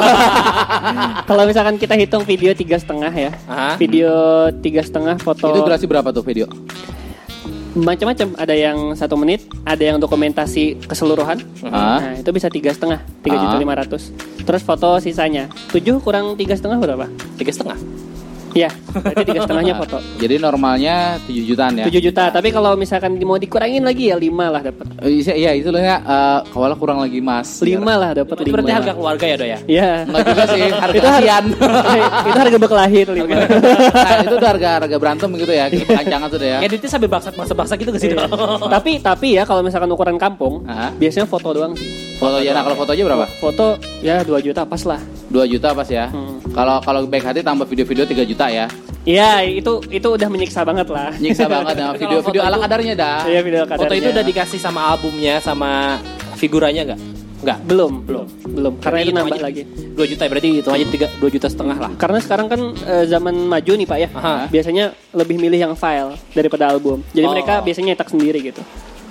kalau 1.29 1.43
misalkan 1.49 1.75
kita 1.81 1.95
hitung 1.97 2.23
video 2.25 2.51
tiga 2.53 2.77
setengah 2.77 3.13
ya. 3.13 3.31
Aha. 3.49 3.73
Video 3.81 4.13
tiga 4.61 4.85
setengah 4.85 5.17
foto 5.17 5.49
itu 5.49 5.59
durasi 5.65 5.85
berapa 5.89 6.09
tuh 6.13 6.21
video? 6.21 6.45
Macam-macam. 7.75 8.37
Ada 8.37 8.53
yang 8.55 8.77
satu 8.93 9.17
menit, 9.17 9.45
ada 9.65 9.81
yang 9.81 9.97
dokumentasi 9.97 10.85
keseluruhan. 10.85 11.41
Ah. 11.65 11.99
Nah 11.99 12.13
itu 12.21 12.29
bisa 12.29 12.47
tiga 12.49 12.73
setengah, 12.73 13.01
tiga 13.25 13.37
juta 13.37 13.57
lima 13.57 13.73
ratus. 13.77 14.13
Terus 14.43 14.61
foto 14.61 14.99
sisanya 14.99 15.49
tujuh 15.73 16.01
kurang 16.01 16.37
tiga 16.37 16.53
setengah 16.53 16.77
berapa? 16.77 17.05
Tiga 17.39 17.51
setengah. 17.51 17.77
Iya, 18.53 18.69
berarti 18.93 19.23
tiga 19.25 19.39
setengahnya 19.41 19.73
foto. 19.75 19.97
Jadi 20.21 20.35
normalnya 20.37 20.95
7 21.25 21.41
jutaan 21.43 21.73
ya. 21.75 21.85
7 21.85 21.97
juta, 21.99 22.23
tapi 22.29 22.49
kalau 22.49 22.73
misalkan 22.73 23.17
mau 23.19 23.35
dikurangin 23.35 23.81
lagi 23.81 24.09
ya 24.09 24.15
5 24.15 24.29
lah 24.29 24.61
dapat. 24.61 24.85
Eh, 25.01 25.09
Iya, 25.13 25.33
iya 25.33 25.51
itu 25.53 25.69
loh 25.69 25.77
ya. 25.77 25.97
Eh, 25.99 26.39
kawalah 26.49 26.77
kurang 26.77 27.01
lagi 27.01 27.17
mas. 27.17 27.57
5 27.57 27.81
lah 27.81 28.13
dapat 28.13 28.35
Itu 28.35 28.45
5. 28.45 28.53
berarti 28.53 28.71
harga 28.71 28.91
keluarga 28.93 29.25
ya 29.25 29.35
do 29.35 29.45
ya. 29.45 29.57
Iya. 29.65 29.89
Enggak 30.05 30.21
juga 30.27 30.43
sih, 30.47 30.61
harga 30.83 30.93
Itu 30.93 31.07
har- 31.07 31.15
kasihan. 31.17 31.43
itu 32.29 32.37
harga 32.37 32.57
bekelahi 32.57 32.97
itu 33.01 33.13
5. 33.13 33.25
nah, 33.25 34.15
itu 34.21 34.35
udah 34.37 34.49
harga 34.53 34.69
harga 34.77 34.95
berantem 34.97 35.29
gitu 35.33 35.53
ya. 35.53 35.65
Kita 35.67 35.91
kancangan 35.95 36.27
tuh 36.29 36.37
deh 36.37 36.49
ya. 36.49 36.59
Editnya 36.61 36.89
sambil 36.89 37.09
baksa-baksa 37.09 37.73
gitu 37.75 37.89
ke 37.89 37.99
sini. 37.99 38.15
tapi 38.69 38.91
tapi 38.99 39.27
ya 39.35 39.43
kalau 39.43 39.61
misalkan 39.61 39.89
ukuran 39.89 40.17
kampung, 40.17 40.61
biasanya 40.95 41.25
foto 41.25 41.49
doang 41.51 41.73
sih. 41.73 41.89
Foto 42.13 42.37
ya, 42.39 42.53
nah 42.53 42.61
kalau 42.61 42.77
foto 42.77 42.93
aja 42.93 43.03
berapa? 43.03 43.25
Foto 43.37 43.65
ya 43.99 44.21
2 44.21 44.31
juta 44.39 44.61
pas 44.63 44.79
lah. 44.85 45.01
2 45.27 45.43
juta 45.49 45.73
pas 45.73 45.87
ya. 45.87 46.07
Hmm. 46.07 46.32
Kalau 46.45 46.77
kalau 46.79 46.99
baik 47.05 47.23
hati 47.23 47.39
tambah 47.39 47.63
video-video 47.63 48.03
3 48.03 48.27
juta 48.27 48.45
ya. 48.47 48.67
Iya, 49.03 49.43
itu 49.43 49.83
itu 49.87 50.07
udah 50.09 50.27
menyiksa 50.27 50.63
banget 50.63 50.87
lah. 50.87 51.11
Nyiksa 51.15 51.47
banget 51.53 51.75
ya. 51.75 51.85
Tapi 51.87 51.97
Video 51.97 52.19
kalau 52.19 52.27
video 52.27 52.41
foto 52.41 52.49
ala 52.49 52.57
kadarnya 52.59 52.93
dah. 52.93 53.19
Iya 53.23 53.39
video 53.41 53.63
kadarnya. 53.63 53.81
Foto 53.83 53.93
itu 53.93 54.09
udah 54.11 54.23
dikasih 54.23 54.59
sama 54.59 54.79
albumnya 54.85 55.39
sama 55.39 55.99
figurannya 56.33 56.83
nggak? 56.85 57.01
Enggak. 57.43 57.57
Belum, 57.67 57.93
belum, 58.01 58.25
belum. 58.47 58.73
Karena 58.79 59.03
Berarti 59.03 59.03
itu 59.05 59.19
nambah 59.19 59.35
aja. 59.35 59.43
lagi. 59.43 59.63
2 59.93 60.09
juta 60.09 60.23
berarti 60.25 60.49
itu 60.57 60.69
aja 60.69 60.85
3 60.87 61.19
2 61.19 61.35
juta 61.35 61.47
setengah 61.47 61.77
lah. 61.77 61.91
Karena 61.95 62.19
sekarang 62.19 62.47
kan 62.47 62.61
eh, 62.71 63.05
zaman 63.05 63.35
maju 63.35 63.71
nih 63.75 63.87
Pak 63.87 63.97
ya. 63.99 64.09
Aha. 64.15 64.35
Biasanya 64.47 64.85
lebih 65.11 65.35
milih 65.35 65.59
yang 65.59 65.73
file 65.75 66.15
daripada 66.31 66.71
album. 66.71 67.03
Jadi 67.11 67.25
Oh. 67.27 67.31
mereka 67.35 67.59
biasanya 67.59 67.93
nyetak 67.93 68.07
sendiri 68.07 68.39
gitu. 68.41 68.63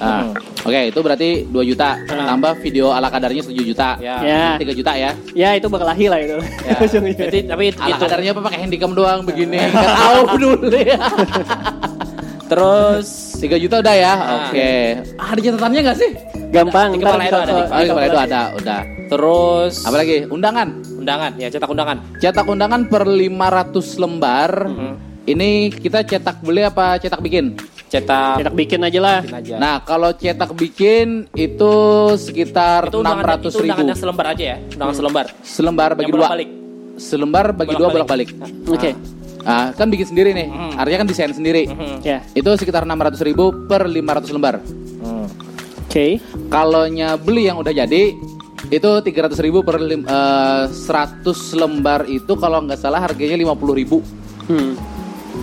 Ah, 0.02 0.26
Oke, 0.66 0.90
itu 0.90 0.98
berarti 0.98 1.28
2 1.46 1.62
juta. 1.62 1.94
Tambah 2.02 2.58
video 2.58 2.90
ala 2.90 3.06
kadarnya 3.06 3.46
7 3.46 3.54
juta. 3.62 3.94
Ya. 4.02 4.18
Ya. 4.18 4.46
3 4.58 4.74
juta 4.74 4.92
ya. 4.98 5.10
Ya 5.30 5.54
itu 5.54 5.70
bakal 5.70 5.86
lahir 5.86 6.10
lah 6.10 6.18
itu. 6.18 6.38
Ya. 6.66 6.74
Berarti 7.22 7.40
tapi 7.46 7.64
itu, 7.70 7.78
Ala 7.78 7.96
kadarnya 8.02 8.30
apa 8.34 8.40
pakai 8.42 8.58
handycam 8.66 8.90
doang 8.98 9.22
begini. 9.22 9.62
Nggak 9.70 9.94
tahu 9.94 10.20
dulu 10.42 10.74
ya. 10.74 10.98
terus 12.50 13.06
3 13.38 13.62
juta 13.62 13.76
udah 13.78 13.94
ya. 13.94 14.12
Ah. 14.12 14.30
Oke. 14.50 14.70
Ah, 15.18 15.26
ada 15.34 15.40
catatannya 15.40 15.80
nggak 15.86 15.98
sih? 15.98 16.10
Gampang. 16.52 16.88
Di 16.94 16.98
kepala 17.00 17.22
itu 17.24 17.38
ada, 17.38 17.52
di 17.52 17.62
Oh, 17.62 17.82
kepala 17.94 18.06
itu 18.06 18.20
ada, 18.20 18.40
udah. 18.58 18.80
terus 19.08 19.74
Apa 19.84 19.96
lagi? 20.00 20.24
Undangan. 20.26 20.68
undangan 21.02 21.32
ya 21.34 21.48
cetak 21.50 21.70
undangan. 21.70 21.96
Cetak 22.18 22.46
undangan 22.46 22.80
per 22.86 23.02
500 23.06 23.98
lembar. 23.98 24.50
Mhm. 24.66 24.94
Ini 25.22 25.70
kita 25.70 26.02
cetak 26.02 26.42
beli 26.42 26.66
apa 26.66 26.98
cetak 26.98 27.22
bikin? 27.22 27.54
Cetak 27.92 28.40
Cetak 28.40 28.54
bikin 28.56 28.80
aja 28.80 28.98
lah. 28.98 29.20
aja. 29.20 29.54
Nah, 29.60 29.84
kalau 29.84 30.16
cetak 30.16 30.56
bikin 30.56 31.28
itu 31.36 31.74
sekitar 32.16 32.88
itu 32.88 32.98
600 32.98 33.52
itu 33.52 33.58
ribu. 33.60 33.68
undangannya 33.68 33.96
selembar 34.00 34.26
aja 34.32 34.44
ya. 34.48 34.56
Undangan 34.72 34.94
selembar. 34.96 35.26
Selembar 35.44 35.90
bagi 35.92 36.00
Yang 36.02 36.08
dua. 36.08 36.20
bolak-balik. 36.24 36.48
Selembar 36.92 37.46
bagi 37.52 37.74
dua 37.74 37.88
Bolak-balik. 37.90 38.28
bolak-balik. 38.32 38.72
Oke. 38.72 38.90
Ah, 39.42 39.76
kan 39.76 39.92
bikin 39.92 40.08
sendiri 40.08 40.32
nih. 40.32 40.48
Mhm. 40.48 40.72
Artinya 40.78 40.98
kan 40.98 41.08
desain 41.08 41.32
sendiri. 41.34 41.62
Mhm. 41.68 42.00
Ya. 42.00 42.24
Itu 42.32 42.48
sekitar 42.56 42.88
600 42.88 43.20
ribu 43.20 43.68
per 43.68 43.84
500 43.84 44.32
lembar. 44.32 44.56
Hmm. 45.02 45.28
Oke. 45.84 46.16
Kalau 46.48 46.88
beli 47.18 47.42
yang 47.44 47.60
udah 47.60 47.76
jadi 47.76 48.16
itu 48.70 48.90
300 49.02 49.36
ribu 49.36 49.60
per 49.60 49.76
lim- 49.76 50.06
eh, 50.06 50.64
100 50.64 51.52
lembar 51.52 52.08
itu 52.08 52.32
kalau 52.40 52.64
nggak 52.64 52.80
salah 52.80 53.04
harganya 53.04 53.36
50 53.36 53.74
ribu. 53.74 54.00
Hmm. 54.48 54.78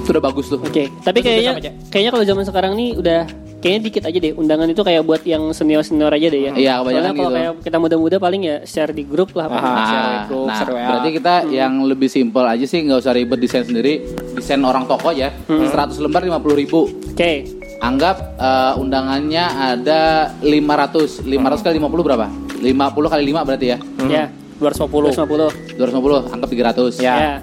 Sudah 0.09 0.21
bagus 0.21 0.45
tuh. 0.49 0.57
Oke, 0.59 0.89
tapi 0.99 1.21
Terus 1.21 1.25
kayaknya 1.45 1.53
kayaknya 1.87 2.11
kalau 2.11 2.25
zaman 2.25 2.43
sekarang 2.43 2.73
nih 2.73 2.97
udah 2.97 3.19
kayaknya 3.59 3.81
dikit 3.83 4.03
aja 4.03 4.17
deh 4.17 4.33
undangan 4.33 4.65
itu 4.65 4.81
kayak 4.81 5.03
buat 5.03 5.21
yang 5.21 5.51
senior 5.51 5.83
senior 5.83 6.09
aja 6.09 6.27
deh 6.27 6.41
ya. 6.41 6.51
Iya, 6.51 6.73
kebanyakan 6.79 6.89
Soalnya 6.89 7.13
kalau 7.13 7.29
gitu. 7.29 7.37
kayak 7.37 7.53
kita 7.61 7.77
muda-muda 7.77 8.15
paling 8.17 8.41
ya 8.41 8.55
share 8.63 8.89
di 8.89 9.03
grup 9.05 9.35
lah. 9.35 9.45
apa. 9.45 9.53
Aha. 9.53 9.69
Share 9.85 9.99
Ah, 9.99 10.09
di 10.09 10.19
grup, 10.25 10.45
nah, 10.47 10.55
share 10.57 10.71
WA. 10.71 10.81
berarti 10.81 11.09
kita 11.13 11.33
yang 11.47 11.73
lebih 11.83 12.09
simpel 12.09 12.43
aja 12.43 12.65
sih 12.65 12.79
nggak 12.81 12.99
usah 12.99 13.13
ribet 13.13 13.37
desain 13.37 13.61
sendiri, 13.61 13.93
desain 14.33 14.61
orang 14.61 14.89
toko 14.89 15.13
ya. 15.13 15.29
100 15.45 15.69
lembar 15.99 16.25
50 16.25 16.57
ribu. 16.57 16.89
Oke, 17.13 17.45
Anggap 17.79 18.17
eh, 18.35 18.73
undangannya 18.75 19.43
ada 19.45 20.01
500. 20.41 21.21
500 21.21 21.61
kali 21.61 21.77
50 21.77 22.01
berapa? 22.01 22.27
50 22.57 22.65
kali 23.07 23.23
5 23.29 23.45
berarti 23.45 23.67
ya. 23.69 23.77
ya. 24.09 24.25
250. 24.57 25.15
250. 25.15 25.77
250, 25.77 26.33
anggap 26.33 26.49
300. 26.49 26.99
Ya. 26.99 27.13
Ya. 27.15 27.33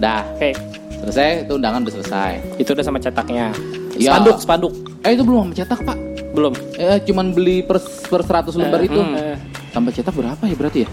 Dah, 0.00 0.22
Oke. 0.32 0.73
Selesai 1.00 1.44
itu 1.44 1.52
undangan 1.54 1.80
udah 1.82 1.94
selesai. 1.94 2.32
Itu 2.56 2.70
udah 2.72 2.84
sama 2.84 2.98
cetaknya. 2.98 3.50
Ya. 3.94 4.10
Spanduk, 4.10 4.36
spanduk. 4.38 4.72
Eh 5.00 5.14
itu 5.14 5.22
belum 5.22 5.50
mencetak, 5.50 5.80
Pak. 5.80 5.98
Belum. 6.32 6.54
Eh 6.74 6.98
cuman 7.04 7.30
beli 7.30 7.62
per, 7.62 7.78
per 7.80 8.22
100 8.22 8.54
lembar 8.54 8.80
itu. 8.82 8.98
Eh, 8.98 9.36
Tambah 9.70 9.90
cetak 9.90 10.14
berapa 10.14 10.42
ya 10.44 10.54
berarti 10.54 10.78
ya? 10.86 10.90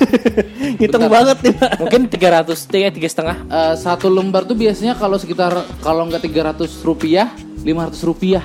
Hitung 0.80 1.08
banget 1.08 1.36
nih, 1.40 1.52
Pak. 1.56 1.70
Mungkin 1.78 2.00
300 2.06 2.52
tiga 2.68 2.88
tiga 2.88 3.08
setengah. 3.08 3.36
Eh, 3.44 3.74
satu 3.76 4.08
lembar 4.08 4.44
tuh 4.44 4.54
biasanya 4.54 4.92
kalau 4.94 5.16
sekitar 5.16 5.52
kalau 5.80 6.04
nggak 6.04 6.20
300 6.22 6.80
rupiah, 6.80 7.28
500 7.60 8.00
rupiah. 8.02 8.44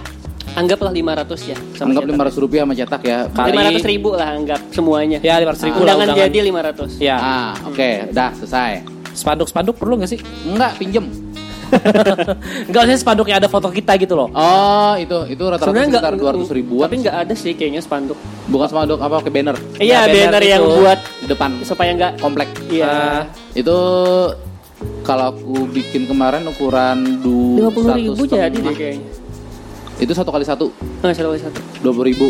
Anggaplah 0.56 0.88
500 0.88 1.52
ya. 1.52 1.58
sama 1.76 1.92
Anggap 1.92 2.04
cetak. 2.08 2.16
500 2.32 2.40
rupiah 2.40 2.62
sama 2.64 2.74
cetak 2.74 3.02
ya. 3.04 3.18
Kali- 3.28 3.76
500 3.76 3.84
ribu 3.86 4.10
lah 4.16 4.28
anggap 4.32 4.62
semuanya. 4.72 5.18
Ya 5.20 5.36
500 5.36 5.68
ribu 5.68 5.80
lah 5.84 5.84
undangan 5.84 6.08
undangan. 6.08 6.24
jadi 6.32 6.38
500. 6.40 7.04
Ya. 7.04 7.18
Ah, 7.20 7.52
oke, 7.68 7.90
dah 8.16 8.32
selesai. 8.34 8.95
Spanduk 9.16 9.48
spanduk 9.48 9.76
perlu 9.76 9.96
nggak 9.96 10.12
sih? 10.12 10.20
Enggak, 10.46 10.76
pinjem. 10.76 11.08
Enggak 12.70 12.82
usah 12.86 13.00
spanduk 13.00 13.26
yang 13.26 13.40
ada 13.40 13.50
foto 13.50 13.68
kita 13.70 13.98
gitu 13.98 14.14
loh. 14.14 14.30
Oh, 14.30 14.94
itu 14.96 15.18
itu 15.28 15.44
rata-rata 15.44 15.66
Sebenarnya 15.66 15.90
sekitar 15.98 16.14
200 16.14 16.52
ribuan. 16.54 16.86
Tapi 16.86 16.96
nggak 17.02 17.16
ada 17.26 17.34
sih 17.34 17.52
kayaknya 17.54 17.82
spanduk. 17.82 18.18
Bukan 18.46 18.68
spanduk 18.70 19.00
apa 19.02 19.18
ke 19.20 19.30
banner 19.30 19.58
Iya, 19.76 20.06
banner 20.06 20.30
banner 20.30 20.44
yang 20.46 20.62
buat 20.62 21.00
di 21.20 21.26
depan 21.26 21.50
supaya 21.64 21.90
nggak 21.92 22.12
komplek. 22.20 22.50
Iya. 22.70 22.86
Ah, 22.86 23.22
Itu 23.52 23.78
kalau 25.02 25.34
aku 25.34 25.66
bikin 25.66 26.06
kemarin 26.06 26.46
ukuran 26.46 27.24
du, 27.24 27.58
Lima 27.58 27.72
puluh 27.72 27.90
ribu 27.94 28.22
jadi 28.26 28.54
deh 28.54 28.76
kayaknya. 28.76 29.10
Itu 29.96 30.12
satu 30.12 30.28
kali 30.28 30.44
satu, 30.44 30.76
Ah, 31.00 31.16
satu 31.16 31.32
kali 31.32 31.40
satu. 31.40 31.60
dua 31.80 31.92
puluh 31.96 32.12
ribu. 32.12 32.28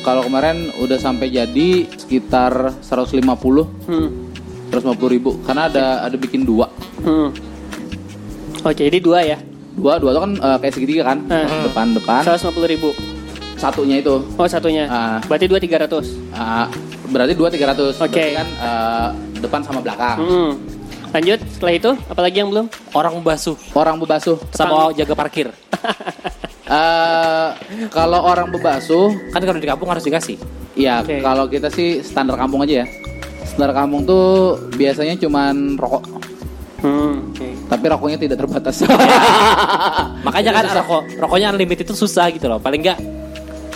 Kalau 0.00 0.24
kemarin 0.24 0.72
udah 0.80 0.96
sampai 0.96 1.28
jadi 1.28 1.84
sekitar 1.92 2.72
150, 2.80 3.68
Hmm. 3.84 4.08
150 4.72 4.88
ribu. 5.10 5.36
Karena 5.42 5.68
ada 5.68 5.84
ada 6.02 6.16
bikin 6.16 6.42
dua. 6.42 6.66
Hmm. 6.98 7.28
Oke, 8.62 8.82
jadi 8.82 8.98
dua 8.98 9.20
ya. 9.22 9.38
Dua, 9.72 9.96
dua 9.96 10.10
itu 10.10 10.20
kan 10.20 10.32
eh, 10.34 10.56
kayak 10.58 10.72
segitiga 10.72 11.02
kan, 11.04 11.18
Ah. 11.28 11.64
depan 11.64 11.86
depan. 11.92 12.22
150 12.22 12.64
ribu. 12.66 12.90
Satunya 13.54 13.98
itu, 13.98 14.18
Oh 14.34 14.44
satunya. 14.44 14.84
Ah. 14.86 15.18
Berarti 15.22 15.46
dua 15.46 15.56
300. 15.56 16.02
ah, 16.32 16.66
berarti 17.06 17.32
dua 17.32 17.46
300 17.46 17.94
Oke. 17.94 18.10
Berarti 18.10 18.32
kan 18.34 18.48
eh, 18.48 19.08
depan 19.38 19.60
sama 19.62 19.78
belakang. 19.78 20.18
Hmm. 20.18 20.52
Lanjut 21.12 21.38
setelah 21.46 21.74
itu 21.74 21.90
apalagi 22.06 22.36
yang 22.38 22.48
belum? 22.48 22.66
orang 22.92 23.20
basuh 23.20 23.52
Orang 23.72 24.00
bebasuh. 24.00 24.40
sama 24.50 24.90
jaga 24.92 25.12
parkir. 25.12 25.48
Eh, 26.62 27.48
kalau 27.92 28.24
orang 28.24 28.48
bebasuh, 28.48 29.12
Kan 29.28 29.44
kalau 29.44 29.60
di 29.60 29.68
kampung 29.68 29.92
harus 29.92 30.00
dikasih. 30.00 30.40
ya 30.72 31.04
Oke. 31.04 31.20
kalau 31.20 31.44
kita 31.44 31.68
sih 31.68 32.00
standar 32.00 32.32
kampung 32.34 32.64
aja 32.64 32.80
ya. 32.80 32.86
Standar 33.44 33.72
kampung 33.74 34.02
tuh 34.02 34.26
biasanya 34.72 35.14
cuman 35.16 35.74
rokok, 35.74 36.02
Hmm. 36.78 37.30
Oke. 37.30 37.54
tapi 37.66 37.84
rokoknya 37.86 38.18
tidak 38.18 38.36
terbatas. 38.38 38.82
Makanya 40.26 40.50
kan 40.52 40.64
rokok 40.74 41.02
rokoknya 41.18 41.50
unlimited 41.50 41.84
itu 41.84 41.94
susah 41.94 42.28
gitu 42.28 42.46
loh. 42.46 42.58
Paling 42.58 42.80
enggak 42.80 42.98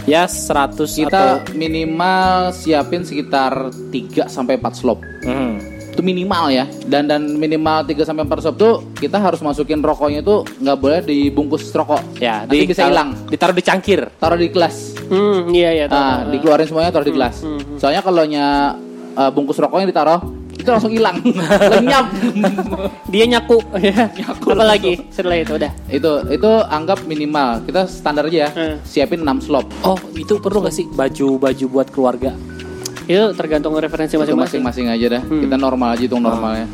ya 0.04 0.24
100 0.24 0.78
kita 0.86 1.10
atau 1.10 1.26
minimal 1.52 2.50
siapin 2.52 3.02
sekitar 3.02 3.52
3 3.90 4.26
sampai 4.26 4.54
4 4.54 4.72
slop. 4.72 5.02
Hmm. 5.22 5.58
Itu 5.88 6.00
minimal 6.00 6.52
ya. 6.52 6.64
Dan 6.82 7.06
dan 7.06 7.26
minimal 7.32 7.82
3 7.82 8.02
sampai 8.02 8.22
4 8.22 8.38
slop 8.40 8.56
tuh 8.56 8.74
kita 8.94 9.16
harus 9.16 9.40
masukin 9.40 9.78
rokoknya 9.78 10.20
tuh 10.20 10.42
nggak 10.56 10.76
boleh 10.76 11.00
dibungkus 11.00 11.70
rokok. 11.70 12.02
Ya, 12.16 12.42
Nanti 12.42 12.64
bisa 12.64 12.80
ditaruh- 12.80 12.90
hilang. 12.90 13.08
Ditaruh 13.26 13.54
di 13.54 13.64
cangkir. 13.64 14.00
Taruh 14.14 14.36
di 14.36 14.48
gelas. 14.48 14.94
Hmm, 15.06 15.50
iya 15.50 15.70
iya 15.72 15.84
Nah, 15.86 16.26
dikeluarin 16.26 16.66
semuanya 16.66 16.90
taruh 16.90 17.06
di 17.06 17.14
gelas. 17.14 17.38
hmm, 17.40 17.78
Soalnya 17.78 18.02
kalau 18.02 18.22
nya 18.24 18.74
uh, 19.16 19.30
bungkus 19.32 19.58
rokoknya 19.58 19.88
ditaruh, 19.88 20.20
itu 20.56 20.68
langsung 20.68 20.92
hilang. 20.92 21.16
Lenyap. 21.72 22.06
Dia 23.12 23.24
nyaku. 23.28 23.58
ya. 23.80 24.08
Apalagi 24.40 25.04
setelah 25.12 25.36
itu 25.40 25.56
udah. 25.56 25.72
itu 25.92 26.10
itu 26.32 26.50
anggap 26.68 27.04
minimal. 27.04 27.64
Kita 27.64 27.84
standar 27.88 28.28
aja 28.28 28.48
ya. 28.48 28.50
Hmm. 28.52 28.76
Siapin 28.84 29.20
6 29.24 29.46
slop. 29.46 29.66
Oh, 29.84 29.98
itu 30.16 30.40
perlu 30.40 30.64
gak 30.64 30.74
sih 30.74 30.88
baju-baju 30.88 31.64
buat 31.68 31.88
keluarga? 31.92 32.32
Itu 33.06 33.32
tergantung 33.38 33.76
referensi 33.78 34.18
masing-masing. 34.18 34.60
masing-masing 34.64 34.86
aja 34.90 35.06
dah. 35.20 35.22
Kita 35.22 35.56
normal 35.56 35.94
aja 35.94 36.02
hitung 36.04 36.24
normalnya. 36.24 36.66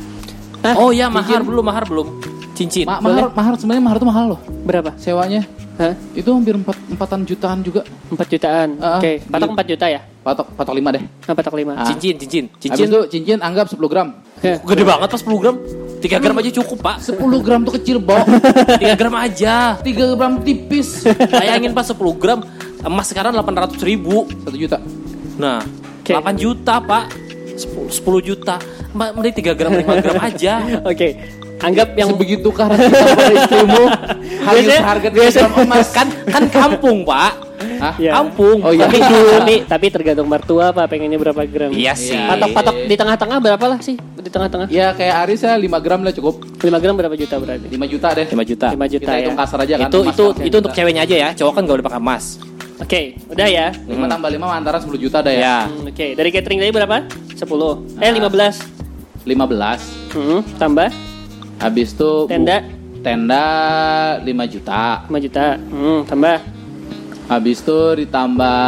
Hah? 0.62 0.78
Oh 0.78 0.94
ya, 0.94 1.10
mahar 1.10 1.42
belum, 1.42 1.64
mahar 1.66 1.84
belum. 1.84 2.08
Cincin. 2.54 2.86
Ma- 2.86 3.02
mahar 3.02 3.34
mahar 3.34 3.52
sebenarnya 3.58 3.82
mahar 3.82 3.96
tuh 3.98 4.08
mahal 4.08 4.24
loh. 4.36 4.40
Berapa? 4.62 4.94
Sewanya 4.96 5.42
Hah? 5.82 5.94
itu 6.14 6.30
hampir 6.30 6.54
empat 6.54 6.78
empatan 6.86 7.20
jutaan 7.26 7.58
juga. 7.60 7.82
4 8.06 8.14
jutaan. 8.30 8.68
Ah, 8.78 9.02
Oke, 9.02 9.18
patok 9.26 9.50
di- 9.50 9.56
4 9.58 9.70
juta 9.74 9.86
ya? 9.90 10.00
Patok 10.22 10.46
patok 10.54 10.74
5 10.78 10.94
deh. 10.94 11.02
Ah, 11.26 11.34
patok 11.34 11.54
5. 11.58 11.74
Ah. 11.74 11.86
Cincin, 11.90 12.14
cincin, 12.14 12.44
Habis 12.46 12.62
cincin. 12.62 12.86
itu 12.86 13.00
cincin 13.10 13.38
anggap 13.42 13.66
10 13.66 13.90
gram. 13.90 14.08
Gede 14.38 14.82
banget 14.86 15.08
pas 15.10 15.22
10 15.22 15.42
gram. 15.42 15.56
3 15.98 16.18
gram 16.18 16.34
aja 16.38 16.50
cukup, 16.54 16.78
Pak. 16.78 16.96
10 17.02 17.18
gram 17.42 17.60
tuh 17.62 17.74
kecil, 17.74 17.98
Bo. 17.98 18.14
3 18.78 18.94
gram 18.94 19.14
aja. 19.16 19.78
3 19.82 20.14
gram 20.14 20.32
tipis. 20.40 21.02
Bayangin 21.30 21.74
pas 21.74 21.86
10 21.86 21.98
gram 22.14 22.38
emas 22.82 23.06
sekarang 23.06 23.34
800 23.34 23.82
ribu. 23.82 24.26
1 24.46 24.54
juta. 24.54 24.78
Nah, 25.34 25.62
Oke. 26.02 26.14
8 26.14 26.34
juta, 26.38 26.78
Pak. 26.78 27.04
10, 27.58 27.90
10 27.90 28.22
juta. 28.22 28.54
Mending 28.94 29.34
3 29.34 29.58
gram 29.58 29.72
5 29.74 29.98
gram 29.98 30.18
aja. 30.20 30.54
Oke. 30.90 31.08
Anggap 31.62 31.94
yang 31.94 32.10
Sebegitu 32.10 32.50
kah 32.50 32.66
rasa 32.66 32.90
cinta 32.90 33.14
pada 33.14 33.34
istrimu? 33.38 33.82
Biasanya- 34.42 34.84
harga 34.84 35.08
3 35.08 35.14
biasanya- 35.14 35.50
emas. 35.62 35.88
Kan 35.96 36.08
kan 36.26 36.44
kampung, 36.50 36.98
Pak. 37.06 37.32
Hah? 37.82 37.94
Ya. 37.98 38.14
Kampung. 38.14 38.58
Oh 38.62 38.70
iya. 38.70 38.86
tapi, 38.86 38.98
tapi 39.38 39.54
tapi 39.66 39.86
tergantung 39.90 40.26
mertua 40.26 40.70
apa 40.70 40.86
pengennya 40.86 41.18
berapa 41.18 41.42
gram. 41.46 41.70
Iya 41.70 41.94
sih. 41.94 42.14
Patok-patok 42.14 42.74
di 42.86 42.94
tengah-tengah 42.94 43.38
berapa 43.38 43.64
lah 43.66 43.78
sih? 43.82 43.98
Di 43.98 44.30
tengah-tengah. 44.30 44.66
Ya 44.70 44.94
kayak 44.94 45.14
Aris 45.26 45.42
ya 45.42 45.54
5 45.54 45.66
gram 45.78 46.00
lah 46.02 46.14
cukup. 46.14 46.42
5 46.58 46.82
gram 46.82 46.94
berapa 46.94 47.14
juta 47.14 47.38
berarti? 47.38 47.66
5 47.70 47.86
juta 47.86 48.08
deh. 48.14 48.26
5 48.26 48.42
juta. 48.46 48.66
5 48.70 48.86
juta 48.86 49.02
Kita 49.02 49.12
ya. 49.14 49.18
hitung 49.22 49.38
kasar 49.38 49.58
aja 49.62 49.74
kan. 49.78 49.88
Itu 49.90 49.98
itu 50.06 50.24
kan. 50.30 50.46
itu 50.46 50.56
untuk 50.58 50.72
ceweknya 50.74 51.02
aja 51.06 51.16
ya. 51.18 51.28
Cowok 51.34 51.52
kan 51.54 51.62
gak 51.66 51.74
boleh 51.78 51.86
pakai 51.86 52.00
emas. 52.02 52.24
Oke, 52.82 53.00
udah 53.30 53.46
ya. 53.46 53.66
5 53.86 54.10
tambah 54.10 54.30
5 54.30 54.46
antara 54.50 54.76
10 54.82 54.98
juta 54.98 55.18
dah 55.22 55.30
ya. 55.34 55.42
Ya. 55.42 55.58
Hmm, 55.70 55.86
Oke, 55.86 56.06
dari 56.18 56.30
catering 56.34 56.58
tadi 56.62 56.72
berapa? 56.74 56.96
10. 57.34 58.02
Eh, 58.02 58.10
15. 58.10 58.54
15. 59.22 59.80
Hmm, 60.14 60.40
tambah 60.58 60.90
Habis 61.62 61.94
itu 61.94 62.26
bu- 62.26 62.30
tenda 63.02 63.44
tenda 64.18 64.46
5 64.46 64.46
juta. 64.48 64.84
5 65.06 65.18
juta. 65.20 65.46
Hmm, 65.58 66.00
tambah 66.06 66.38
Habis 67.22 67.62
itu 67.62 67.80
ditambah 67.98 68.60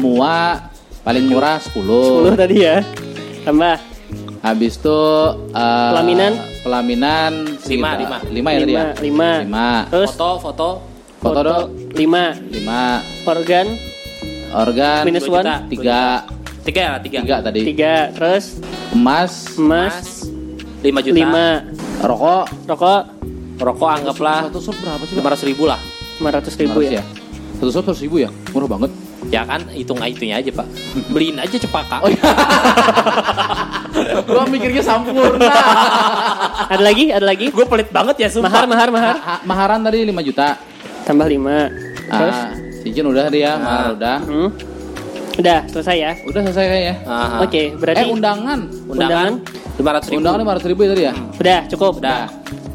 mua 0.00 0.68
Paling 1.04 1.24
murah 1.24 1.56
10 1.56 2.34
10. 2.34 2.36
tadi 2.36 2.56
ya. 2.60 2.82
Tambah 3.42 3.76
Habis 4.38 4.76
itu 4.76 5.00
eh, 5.50 5.88
Pelaminan? 5.92 6.32
Pelaminan 6.62 7.32
Lima, 7.64 7.94
sekitar- 7.94 7.98
lima. 7.98 8.18
lima 8.28 8.48
ya 8.50 8.58
tadi 8.60 8.72
ya. 8.72 8.84
5. 8.92 9.02
5. 9.02 9.88
5. 9.88 9.92
Terus 9.92 10.08
Foto, 10.12 10.28
foto, 10.38 10.68
Foto 11.18 11.40
dong. 11.40 11.66
5. 11.94 12.24
5. 12.54 13.26
Organ 13.26 13.66
Organ 14.48 15.02
Minus 15.04 15.22
dua 15.24 15.34
one. 15.34 15.44
juta. 15.44 15.56
3 15.68 16.64
tiga 16.64 16.80
ya, 16.80 16.92
tiga. 17.00 17.18
3 17.22 17.40
tadi. 17.42 17.60
3. 17.66 18.12
Terus 18.12 18.44
Emas, 18.88 19.32
emas 19.54 20.24
lima 20.80 21.00
juta. 21.00 21.16
5. 21.18 22.02
rokok 22.02 22.44
Rokok 22.64 23.02
Rokok 23.58 23.90
anggaplah 23.90 24.46
satu 24.46 24.60
sup 24.62 24.76
berapa 24.78 25.02
sih? 25.02 25.14
lima 25.18 25.28
ratus 25.28 25.44
ribu 25.44 25.64
lah. 25.66 25.80
500 26.18 26.62
ribu 26.62 26.78
500 26.80 26.94
ya. 26.94 27.02
Satu 27.58 27.70
sup 27.70 27.84
100 27.90 28.04
ribu 28.06 28.16
ya? 28.18 28.30
Murah 28.50 28.70
banget. 28.70 28.90
Ya 29.28 29.42
kan, 29.44 29.66
hitung 29.68 29.98
itunya 30.00 30.38
aja 30.38 30.50
pak. 30.52 30.66
Beliin 31.10 31.36
aja 31.36 31.52
cepaka. 31.52 32.00
Oh 32.00 32.08
iya. 32.08 32.22
Gua 34.24 34.46
mikirnya 34.46 34.80
sampurna. 34.80 35.50
Ada 36.70 36.80
lagi? 36.80 37.10
Ada 37.10 37.26
lagi? 37.26 37.46
Gue 37.50 37.66
pelit 37.66 37.90
banget 37.90 38.14
ya 38.16 38.28
Mahar, 38.30 38.64
sumpah. 38.64 38.64
mahar, 38.64 38.88
mahar. 38.88 39.14
Ma- 39.16 39.42
maharan 39.44 39.80
tadi 39.82 40.06
5 40.06 40.22
juta. 40.22 40.54
Tambah 41.02 41.26
5. 41.26 41.66
Terus? 42.08 42.36
Ah, 42.36 42.50
cincin 42.78 43.04
udah 43.04 43.26
dia, 43.28 43.50
mahar 43.56 43.84
Ah. 43.84 43.90
udah. 43.92 44.16
Hmm. 44.22 44.48
Udah, 45.38 45.58
selesai 45.68 45.96
ya. 45.96 46.12
Udah 46.24 46.40
selesai 46.46 46.64
kayaknya. 46.64 46.94
Oke, 47.42 47.62
berarti 47.74 48.00
Eh 48.00 48.08
undangan. 48.08 48.58
Undangan 48.86 49.32
lima 49.78 49.90
ratus 49.94 50.08
ribu. 50.10 50.18
Undangan 50.18 50.38
500 50.42 50.66
ribu 50.66 50.80
ya 50.80 50.88
tadi 50.90 51.02
ya? 51.04 51.12
udah 51.14 51.60
cukup. 51.68 51.92
Udah. 52.00 52.26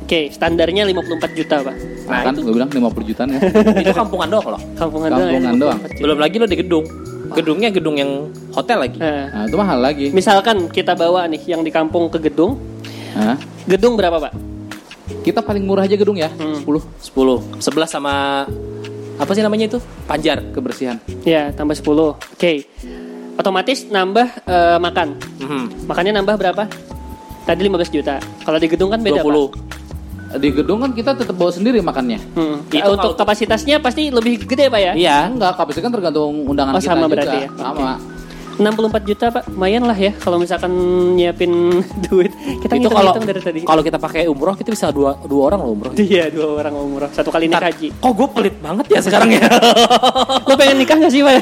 Oke, 0.04 0.28
standarnya 0.30 0.84
54 0.84 1.32
juta, 1.34 1.56
Pak. 1.64 1.76
Nah, 2.04 2.20
kan 2.22 2.34
itu- 2.36 2.44
gue 2.44 2.54
bilang 2.54 2.68
50 2.68 3.04
jutaan 3.06 3.28
ya. 3.30 3.40
itu 3.82 3.94
kampungan 3.94 4.28
doang 4.28 4.48
loh. 4.52 4.62
Kampungan, 4.76 5.10
Kampungan 5.10 5.56
doang. 5.56 5.80
54 5.80 5.90
juta. 5.90 6.04
Belum 6.04 6.18
lagi 6.20 6.36
lo 6.36 6.46
di 6.46 6.58
gedung. 6.58 6.86
Gedungnya 7.34 7.70
gedung 7.72 7.96
yang 7.96 8.12
hotel 8.52 8.84
lagi. 8.84 9.00
Nah, 9.00 9.32
Nah, 9.32 9.44
itu 9.48 9.56
mahal 9.56 9.80
lagi. 9.80 10.06
misalkan 10.12 10.68
kita 10.68 10.94
bawa 10.94 11.26
nih 11.26 11.42
yang 11.48 11.64
di 11.64 11.72
kampung 11.72 12.06
ke 12.08 12.20
gedung, 12.22 12.60
Hah? 13.14 13.40
gedung 13.66 13.96
berapa, 13.96 14.20
Pak? 14.20 14.34
Kita 15.24 15.40
paling 15.40 15.64
murah 15.64 15.84
aja 15.84 15.96
gedung 15.96 16.14
ya, 16.14 16.28
Hmm. 16.30 16.60
10 16.60 16.84
10 17.00 17.40
11 17.58 17.88
sama 17.90 18.44
apa 19.14 19.32
sih 19.32 19.40
namanya 19.40 19.66
itu? 19.68 19.80
Panjar. 20.04 20.44
kebersihan. 20.52 21.00
Ya, 21.24 21.50
tambah 21.50 21.74
10. 21.74 22.20
Oke. 22.34 22.68
Otomatis 23.34 23.88
nambah 23.88 24.28
eh, 24.44 24.78
makan. 24.78 25.08
Mhm. 25.40 25.88
Makannya 25.88 26.14
nambah 26.14 26.36
berapa? 26.36 26.64
Tadi 27.44 27.62
15 27.62 27.90
juta. 27.90 28.22
Kalau 28.40 28.56
di 28.56 28.68
gedung 28.68 28.88
kan 28.88 29.00
beda, 29.00 29.20
20. 29.20 29.52
Di 30.34 30.50
gedung 30.50 30.80
kan 30.80 30.92
kita 30.92 31.14
tetap 31.14 31.34
bawa 31.34 31.50
sendiri 31.50 31.78
makannya. 31.80 32.18
Hmm. 32.34 32.66
Itu 32.68 32.82
Untuk 32.90 33.14
kalau- 33.14 33.18
kapasitasnya 33.18 33.78
pasti 33.78 34.10
lebih 34.10 34.44
gede, 34.44 34.66
Pak 34.68 34.80
ya? 34.80 34.94
Iya. 34.94 35.18
Enggak, 35.30 35.54
kapasitas 35.56 35.86
kan 35.86 35.94
tergantung 35.94 36.34
undangan 36.44 36.74
Oh, 36.74 36.80
kita 36.80 36.90
sama 36.90 37.06
juga. 37.06 37.14
berarti 37.14 37.38
ya? 37.38 37.50
Sama. 37.54 37.92
64 38.60 39.10
juta, 39.10 39.26
Pak. 39.30 39.44
Lumayan 39.50 39.84
lah 39.86 39.98
ya 39.98 40.12
kalau 40.18 40.38
misalkan 40.38 40.72
nyiapin 41.16 41.52
duit. 42.10 42.34
Kita 42.62 42.76
itu 42.76 42.90
kalau 42.90 43.14
dari 43.18 43.42
tadi. 43.42 43.60
kalau 43.66 43.82
kita 43.82 43.98
pakai 43.98 44.28
umroh 44.28 44.54
kita 44.54 44.70
bisa 44.70 44.92
dua 44.92 45.18
dua 45.24 45.54
orang 45.54 45.60
loh 45.66 45.72
umroh. 45.74 45.92
Iya, 45.96 46.30
dua 46.30 46.60
orang 46.60 46.74
umroh. 46.76 47.10
Satu 47.10 47.32
kali 47.32 47.48
naik 47.50 47.58
Ntar, 47.58 47.66
haji. 47.74 47.88
Kok 47.98 48.12
gue 48.14 48.28
pelit 48.34 48.56
banget 48.60 48.86
ya 48.92 49.00
sekarang 49.02 49.30
ya? 49.32 49.42
Lo 50.50 50.54
pengen 50.54 50.78
nikah 50.78 50.98
gak 51.00 51.12
sih, 51.12 51.22
Pak? 51.24 51.42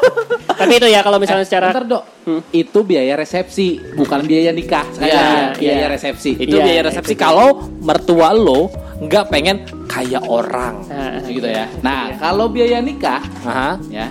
Tapi 0.62 0.72
itu 0.78 0.86
ya 0.86 1.00
kalau 1.02 1.18
misalnya 1.18 1.46
secara 1.46 1.74
Bentar, 1.74 1.84
Dok. 1.88 2.02
Hmm. 2.22 2.40
Itu 2.54 2.86
biaya 2.86 3.18
resepsi, 3.18 3.82
bukan 3.98 4.22
biaya 4.22 4.54
nikah. 4.54 4.86
Iya, 4.94 5.02
lagi, 5.02 5.66
iya. 5.66 5.74
biaya 5.74 5.86
resepsi. 5.90 6.30
itu 6.38 6.54
Iya, 6.54 6.62
biaya 6.62 6.74
iya, 6.78 6.82
resepsi 6.86 7.14
itu. 7.14 7.22
kalau 7.22 7.66
mertua 7.82 8.30
lo 8.30 8.70
nggak 9.02 9.24
pengen 9.26 9.66
kayak 9.90 10.22
orang. 10.22 10.86
Nah, 10.86 11.18
gitu 11.26 11.48
ya. 11.50 11.66
Nah, 11.82 12.14
kalau 12.22 12.46
biaya 12.46 12.78
nikah 12.78 13.18
Aha. 13.42 13.74
ya. 13.90 14.06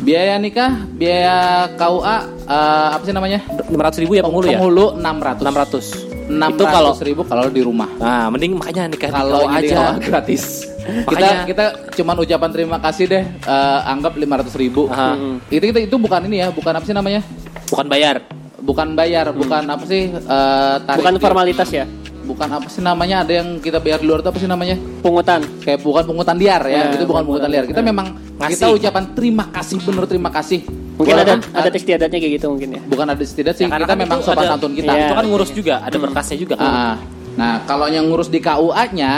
Biaya 0.00 0.40
nikah, 0.40 0.88
biaya 0.90 1.36
KUA 1.76 2.16
eh, 2.46 2.88
apa 2.96 3.02
sih 3.02 3.12
namanya? 3.12 3.40
lima 3.68 3.82
ratus 3.84 3.98
ribu 4.00 4.12
ya 4.14 4.22
penghulu 4.22 4.46
ya? 4.46 4.56
Penghulu 4.56 4.86
600. 4.96 5.44
Enam 5.44 5.54
ratus. 5.54 5.86
600 6.26 6.54
Itu 6.54 6.64
kalau 6.64 6.90
ribu 6.96 7.22
kalau 7.26 7.44
di 7.48 7.58
rumah. 7.60 7.90
nah 7.96 8.30
mending 8.30 8.54
makanya 8.54 8.86
nikah 8.88 9.10
Kalau 9.10 9.44
aja. 9.44 9.60
KUA 9.60 9.92
gratis. 10.08 10.42
kita 10.80 11.04
Makanya- 11.06 11.44
kita 11.44 11.64
cuman 11.92 12.16
ucapan 12.18 12.50
terima 12.50 12.78
kasih 12.78 13.04
deh 13.06 13.24
eh, 13.26 13.80
anggap 13.84 14.16
500 14.16 14.56
ribu. 14.56 14.88
Aha. 14.88 15.20
Itu, 15.48 15.64
itu 15.66 15.78
itu 15.84 15.96
bukan 15.96 16.20
ini 16.24 16.40
ya, 16.40 16.48
bukan 16.48 16.72
apa 16.72 16.84
sih 16.84 16.96
namanya? 16.96 17.20
Bukan 17.68 17.86
bayar. 17.86 18.24
Bukan 18.60 18.92
bayar, 18.92 19.32
bukan 19.32 19.64
apa 19.66 19.84
sih 19.84 20.08
eh, 20.08 20.74
tarif 20.80 21.00
bukan 21.00 21.14
formalitas 21.18 21.68
ya, 21.68 21.84
bukan 22.22 22.48
apa 22.50 22.66
sih 22.66 22.80
namanya 22.80 23.22
ada 23.22 23.32
yang 23.34 23.58
kita 23.58 23.76
bayar 23.76 23.98
di 23.98 24.06
luar 24.06 24.20
itu 24.20 24.28
apa 24.28 24.38
sih 24.38 24.46
namanya? 24.46 24.76
Pungutan. 25.00 25.40
kayak 25.60 25.80
bukan 25.80 26.02
pungutan 26.04 26.36
liar 26.36 26.62
ya 26.62 26.70
Ya, 26.70 26.82
itu 26.90 27.02
bukan 27.02 27.06
bukan 27.06 27.22
pungutan 27.26 27.48
liar. 27.48 27.64
Kita 27.64 27.80
memang 27.80 28.06
Ngasih. 28.36 28.50
kita 28.50 28.66
ucapan 28.70 29.04
terima 29.12 29.44
kasih 29.48 29.76
bener 29.80 30.04
terima 30.06 30.30
kasih. 30.30 30.60
Mungkin 30.96 31.14
ada 31.14 31.24
Walaupun- 31.34 31.56
ada 31.56 31.68
istiadatnya 31.72 32.18
kayak 32.18 32.32
gitu 32.36 32.46
mungkin 32.48 32.68
ya. 32.70 32.80
bukan 32.84 33.06
ada 33.08 33.22
istiadat 33.22 33.54
sih 33.54 33.64
Ya, 33.64 33.68
karena 33.68 33.84
kita 33.84 33.94
kan 33.94 34.00
memang 34.00 34.18
sopan 34.20 34.36
ada- 34.38 34.50
santun 34.50 34.72
kita. 34.74 34.90
Iya. 34.90 35.00
Itu 35.02 35.14
kan 35.14 35.26
ngurus 35.26 35.50
juga, 35.50 35.74
ada 35.80 35.96
berkasnya 35.96 36.36
juga. 36.36 36.54
Kan. 36.54 36.66
Ah, 36.66 36.94
nah 37.34 37.54
kalau 37.64 37.86
yang 37.86 38.04
ngurus 38.04 38.28
di 38.28 38.38
KUA-nya 38.38 39.12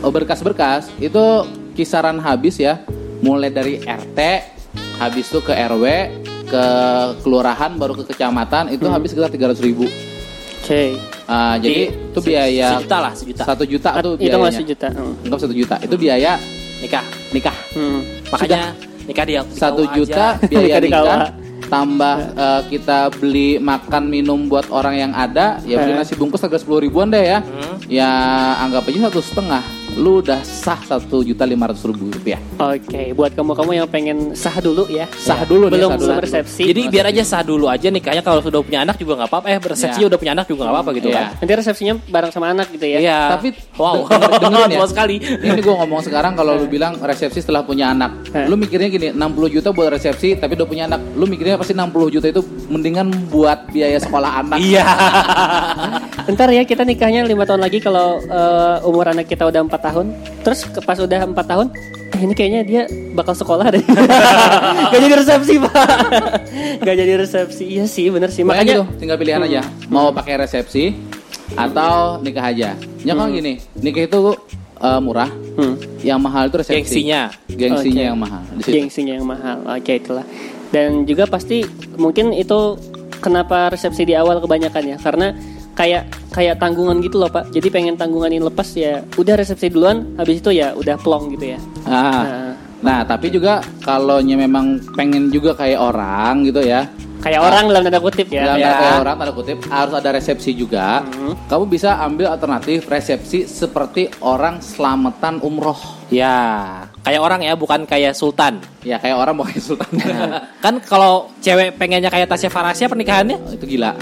oh, 0.00 0.08
berkas-berkas 0.08 0.88
itu 0.96 1.24
kisaran 1.72 2.16
habis 2.18 2.56
ya. 2.56 2.80
Mulai 3.20 3.48
dari 3.48 3.74
RT 3.78 4.18
habis 4.96 5.28
itu 5.28 5.40
ke 5.40 5.52
RW 5.52 5.84
ke 6.44 6.64
kelurahan 7.20 7.70
baru 7.72 7.94
ke 7.94 8.04
kecamatan 8.06 8.72
itu 8.72 8.82
habis 8.84 9.12
sekitar 9.12 9.28
300 9.28 9.60
ribu 9.62 9.84
Oke. 10.60 10.82
Ah, 11.24 11.56
jadi 11.56 11.82
Di- 11.86 12.10
itu 12.10 12.18
biaya 12.22 12.68
sejuta 12.76 12.96
lah, 12.98 13.12
sejuta. 13.12 13.42
satu 13.44 13.64
juta 13.64 13.90
tuh 13.96 14.14
Itu 14.14 14.20
biayanya 14.28 14.44
masih 14.44 14.64
juta. 14.66 14.88
Hmm. 14.90 15.14
Enggak 15.22 15.38
satu 15.40 15.54
juta 15.54 15.74
itu 15.78 15.94
biaya 15.96 16.32
Nikah. 16.80 17.04
nikah 17.30 17.56
Hmm. 17.72 18.00
Makanya 18.28 18.60
nikah 19.04 19.24
dia 19.24 19.40
di 19.42 19.54
satu 19.54 19.82
juta 19.90 20.26
aja. 20.34 20.46
biaya 20.46 20.76
Nikah 20.76 20.80
nikah 20.82 21.22
tambah 21.62 22.16
eh, 22.34 22.60
kita 22.66 22.98
beli 23.12 23.56
makan 23.56 24.02
minum 24.06 24.46
buat 24.46 24.66
orang 24.68 24.94
yang 24.98 25.12
ada 25.12 25.62
ya 25.62 25.78
beli 25.78 25.92
Eh. 25.92 25.96
nasi 25.96 26.12
bungkus 26.12 26.40
harga 26.40 26.58
sepuluh 26.58 26.80
ribuan 26.80 27.06
deh 27.08 27.22
ya 27.22 27.38
Hmm. 27.38 27.76
ya 27.86 28.10
anggap 28.58 28.84
aja 28.84 29.06
satu 29.06 29.20
setengah 29.20 29.62
lu 29.92 30.20
udah 30.20 30.38
sah 30.40 30.78
satu 30.78 31.20
juta 31.20 31.42
lima 31.42 31.66
ratus 31.66 31.82
ribu 31.84 32.08
rupiah 32.08 32.38
Oke, 32.56 33.10
buat 33.10 33.32
kamu-kamu 33.32 33.70
yang 33.74 33.86
pengen 33.86 34.18
sah 34.32 34.52
dulu 34.56 34.84
ya. 34.86 35.08
Sah 35.10 35.42
dulu 35.42 35.66
nih, 35.66 35.74
belum 35.74 35.88
sah 35.88 35.96
dulu. 35.96 36.04
belum 36.06 36.18
resepsi. 36.20 36.62
Jadi 36.62 36.80
biar 36.86 37.08
aja 37.08 37.22
sah 37.22 37.40
dulu 37.40 37.66
aja 37.66 37.88
nikahnya 37.88 38.20
kalau 38.20 38.38
sudah 38.38 38.60
punya 38.60 38.80
anak 38.80 38.96
juga 38.96 39.16
nggak 39.16 39.28
apa-apa. 39.28 39.46
Eh 39.46 39.56
resepsinya 39.58 39.96
Iya. 39.98 40.06
udah 40.06 40.18
punya 40.18 40.32
anak 40.34 40.46
juga 40.46 40.60
nggak 40.60 40.74
apa-apa 40.74 40.90
gitu 40.94 41.08
Iya. 41.08 41.16
kan. 41.16 41.26
nanti 41.40 41.52
resepsinya 41.54 41.94
bareng 42.04 42.30
sama 42.30 42.46
anak 42.50 42.66
gitu 42.70 42.86
ya. 42.86 42.98
Iya. 43.00 43.18
Tapi 43.32 43.48
wow, 43.74 43.96
denger- 44.04 44.40
dengerin 44.44 44.70
ya. 44.70 44.86
sekali. 44.86 45.16
ini 45.40 45.58
gue 45.58 45.74
ngomong 45.74 46.00
sekarang 46.00 46.32
kalau 46.34 46.52
lu 46.54 46.66
bilang 46.66 46.92
resepsi 46.96 47.40
setelah 47.40 47.62
punya 47.62 47.90
anak 47.90 48.10
Eh. 48.30 48.44
lu 48.44 48.54
mikirnya 48.54 48.88
gini 48.88 49.08
60 49.10 49.24
juta 49.50 49.68
buat 49.70 49.88
resepsi 49.90 50.36
tapi 50.36 50.52
udah 50.54 50.66
punya 50.66 50.84
anak 50.86 51.00
lu 51.14 51.24
mikirnya 51.24 51.56
pasti 51.56 51.72
60 51.72 51.88
juta 52.10 52.26
itu 52.26 52.40
mendingan 52.68 53.08
buat 53.26 53.66
biaya 53.66 53.96
sekolah 53.96 54.30
anak 54.38 54.58
Iya. 54.60 54.84
Ntar 56.28 56.48
ya 56.52 56.62
kita 56.68 56.82
nikahnya 56.84 57.24
lima 57.24 57.46
tahun 57.48 57.62
lagi 57.62 57.78
kalau 57.80 58.20
eh, 58.20 58.88
umur 58.88 59.08
anak 59.08 59.30
kita 59.30 59.46
udah 59.46 59.64
empat 59.64 59.80
tahun. 59.80 60.12
Terus 60.44 60.66
pas 60.84 60.98
udah 60.98 61.20
empat 61.24 61.46
tahun, 61.46 61.66
eh 62.16 62.20
ini 62.20 62.34
kayaknya 62.34 62.60
dia 62.66 62.82
bakal 63.14 63.32
sekolah 63.32 63.70
deh. 63.72 63.84
Gak 64.92 65.00
jadi 65.00 65.14
resepsi 65.16 65.54
pak. 65.62 65.72
Gak 66.86 66.96
jadi 66.96 67.12
resepsi. 67.16 67.64
Iya 67.64 67.84
sih 67.86 68.10
bener 68.10 68.28
sih. 68.28 68.42
Makanya 68.42 68.60
Makanya 68.60 68.74
gitu, 68.90 69.00
tinggal 69.00 69.16
pilihan 69.16 69.40
aja. 69.46 69.62
Mau 69.88 70.10
pakai 70.10 70.34
resepsi 70.42 70.92
atau 71.54 72.18
nikah 72.20 72.50
aja. 72.50 72.76
Ya 73.06 73.12
kan 73.16 73.32
gini, 73.32 73.58
nikah 73.80 74.04
itu 74.06 74.20
uh, 74.80 75.00
murah, 75.00 75.30
hmm, 75.30 76.04
yang 76.04 76.18
mahal 76.18 76.48
itu 76.48 76.56
resepsi. 76.60 76.78
Gengsinya. 76.80 77.22
Gengsinya 77.48 78.02
Oke. 78.02 78.08
yang 78.10 78.18
mahal. 78.18 78.42
Di 78.44 78.62
situ. 78.64 78.74
gengsinya 78.76 79.14
yang 79.16 79.26
mahal. 79.28 79.58
Oke 79.68 79.92
itulah. 80.00 80.26
Dan 80.70 81.02
juga 81.04 81.26
pasti 81.26 81.66
mungkin 81.98 82.30
itu 82.32 82.78
kenapa 83.20 83.68
resepsi 83.70 84.08
di 84.08 84.14
awal 84.16 84.40
kebanyakan 84.40 84.96
ya 84.96 84.98
karena 84.98 85.36
kayak 85.74 86.10
kayak 86.30 86.58
tanggungan 86.58 87.02
gitu 87.02 87.20
loh 87.20 87.30
pak. 87.30 87.50
Jadi 87.54 87.68
pengen 87.70 87.94
tanggungan 87.98 88.30
ini 88.30 88.42
lepas 88.42 88.68
ya 88.76 89.02
udah 89.18 89.34
resepsi 89.38 89.70
duluan. 89.70 90.14
Habis 90.16 90.42
itu 90.42 90.50
ya 90.54 90.74
udah 90.74 90.96
plong 91.00 91.34
gitu 91.36 91.56
ya. 91.56 91.58
Ah. 91.86 92.24
Nah, 92.24 92.50
Nah, 92.80 93.04
tapi 93.04 93.28
juga 93.28 93.60
kalau 93.84 94.24
memang 94.24 94.80
pengen 94.96 95.28
juga 95.28 95.52
kayak 95.52 95.80
orang 95.80 96.48
gitu 96.48 96.64
ya. 96.64 96.88
Kayak 97.20 97.40
orang 97.40 97.64
dalam 97.68 97.82
tanda 97.84 98.00
kutip 98.00 98.26
ya. 98.28 98.42
Dalam 98.48 98.58
Ya. 98.58 98.72
kayak 98.74 98.96
orang 99.00 99.14
tanda 99.16 99.32
kutip 99.32 99.58
harus 99.68 99.94
ada 99.94 100.08
resepsi 100.10 100.50
juga. 100.52 101.04
Hmm. 101.04 101.34
Kamu 101.46 101.64
bisa 101.66 102.00
ambil 102.00 102.28
alternatif 102.28 102.84
resepsi 102.84 103.44
seperti 103.44 104.08
orang 104.20 104.58
selamatan 104.58 105.38
umroh. 105.40 105.78
Ya, 106.10 106.34
kayak 107.06 107.22
orang 107.22 107.40
ya, 107.40 107.54
bukan 107.54 107.86
kayak 107.86 108.18
sultan. 108.18 108.58
Ya 108.82 108.98
kayak 108.98 109.14
orang 109.14 109.38
mau 109.38 109.46
kayak 109.46 109.62
sultan. 109.62 109.86
Kan 110.64 110.82
kalau 110.82 111.30
cewek 111.38 111.78
pengennya 111.78 112.10
kayak 112.10 112.26
Tasya 112.26 112.50
Farasya 112.50 112.90
pernikahannya, 112.90 113.38
Oh, 113.38 113.54
itu 113.54 113.78
gila. 113.78 113.94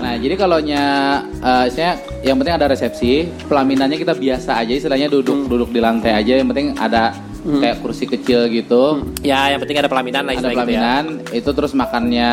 nah, 0.00 0.16
jadi 0.16 0.32
kalau 0.34 0.56
nya 0.58 1.20
istilahnya 1.68 1.94
yang 2.24 2.40
penting 2.40 2.56
ada 2.56 2.66
resepsi, 2.66 3.12
pelaminannya 3.46 4.00
kita 4.00 4.16
biasa 4.16 4.64
aja 4.64 4.72
istilahnya 4.72 5.12
duduk 5.12 5.44
duduk 5.44 5.68
di 5.68 5.78
lantai 5.78 6.16
aja, 6.16 6.40
yang 6.40 6.48
penting 6.48 6.72
ada 6.72 7.12
kayak 7.46 7.76
kursi 7.78 8.04
kecil 8.04 8.50
gitu. 8.50 9.06
ya 9.22 9.48
yang 9.48 9.58
penting 9.58 9.78
ada 9.78 9.86
pelaminan 9.86 10.22
lah 10.22 10.32
Ada 10.32 10.38
istilahnya 10.42 10.58
gitu 10.58 10.74
ya. 10.74 10.80
pelaminan, 10.82 11.04
itu 11.30 11.50
terus 11.52 11.72
makannya 11.72 12.30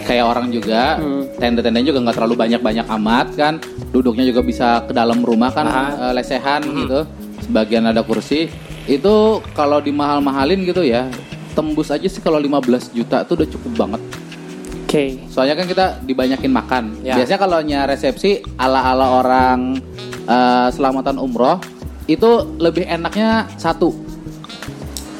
kayak 0.00 0.24
orang 0.24 0.46
juga, 0.48 0.96
Hmm. 0.96 1.26
tenda-tendanya 1.36 1.86
juga 1.86 2.00
nggak 2.06 2.16
terlalu 2.16 2.36
banyak-banyak 2.38 2.86
amat 2.86 3.26
kan, 3.34 3.54
duduknya 3.90 4.24
juga 4.24 4.40
bisa 4.40 4.68
ke 4.82 4.92
dalam 4.92 5.20
rumah 5.20 5.50
kan, 5.50 5.66
Aha. 5.66 5.84
eh, 6.08 6.12
lesehan 6.14 6.62
gitu, 6.64 7.02
sebagian 7.42 7.84
ada 7.84 8.00
kursi. 8.00 8.46
Itu 8.84 9.42
kalau 9.52 9.78
dimahal-mahalin 9.78 10.62
gitu 10.62 10.82
ya, 10.82 11.10
tembus 11.52 11.90
aja 11.90 12.06
sih 12.06 12.18
kalau 12.18 12.38
15 12.38 12.88
juta 12.90 13.22
tuh 13.22 13.42
udah 13.42 13.48
cukup 13.50 13.72
banget. 13.76 14.00
Oke. 14.82 15.04
Soalnya 15.26 15.56
kan 15.56 15.66
kita 15.66 15.86
dibanyakin 16.02 16.52
makan. 16.52 16.84
Ya. 17.00 17.16
Biasanya 17.16 17.40
kalau 17.40 17.58
nya 17.60 17.84
resepsi 17.84 18.44
ala-ala 18.56 19.18
orang 19.18 19.80
eh, 20.22 20.68
selamatan 20.70 21.16
umroh 21.16 21.58
itu 22.06 22.30
lebih 22.58 22.84
enaknya 22.84 23.46
satu. 23.54 23.94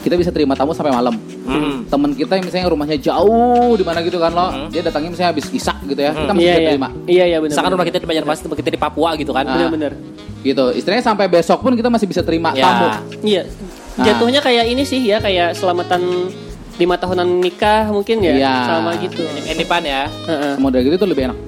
Kita 0.02 0.18
bisa 0.18 0.34
terima 0.34 0.58
tamu 0.58 0.74
sampai 0.74 0.90
malam. 0.90 1.14
Hmm. 1.46 1.86
Temen 1.86 2.10
kita 2.10 2.34
yang 2.34 2.42
misalnya 2.42 2.66
rumahnya 2.74 2.98
jauh 2.98 3.78
di 3.78 3.84
mana 3.86 4.02
gitu 4.02 4.18
kan 4.18 4.34
lo, 4.34 4.66
dia 4.66 4.82
datangnya 4.82 5.14
misalnya 5.14 5.30
habis 5.30 5.46
isak 5.54 5.78
gitu 5.86 5.98
ya, 5.98 6.10
kita 6.10 6.32
masih 6.34 6.42
Iya 6.42 6.50
bisa 6.50 6.58
iya. 6.58 6.70
terima. 6.74 6.88
Iya 7.06 7.24
iya 7.24 7.38
benar. 7.38 7.50
Misalkan 7.54 7.70
rumah 7.70 7.86
kita 7.86 7.98
di 7.98 8.06
Banjarmasin, 8.10 8.42
tempat 8.42 8.58
kita 8.58 8.70
di 8.74 8.80
Papua 8.82 9.10
gitu 9.14 9.30
kan. 9.30 9.44
Ah. 9.46 9.54
benar-benar. 9.54 9.92
Gitu. 10.42 10.64
Istilahnya 10.74 11.04
sampai 11.06 11.30
besok 11.30 11.62
pun 11.62 11.78
kita 11.78 11.86
masih 11.86 12.10
bisa 12.10 12.26
terima 12.26 12.50
Ya. 12.50 12.66
tamu. 12.66 12.86
Iya. 13.22 13.42
Nah. 13.94 14.04
Jatuhnya 14.10 14.40
kayak 14.42 14.64
ini 14.66 14.82
sih 14.82 14.98
ya 14.98 15.22
kayak 15.22 15.54
selamatan 15.54 16.02
lima 16.80 16.98
tahunan 16.98 17.28
nikah 17.38 17.92
mungkin 17.94 18.26
ya 18.26 18.34
Iya. 18.34 18.54
sama 18.66 18.90
gitu. 18.98 19.22
Ini 19.22 19.62
pan 19.62 19.86
ya. 19.86 20.10
Heeh. 20.26 20.58
Model 20.58 20.82
gitu 20.82 20.98
tuh 20.98 21.06
lebih 21.06 21.30
enak. 21.30 21.38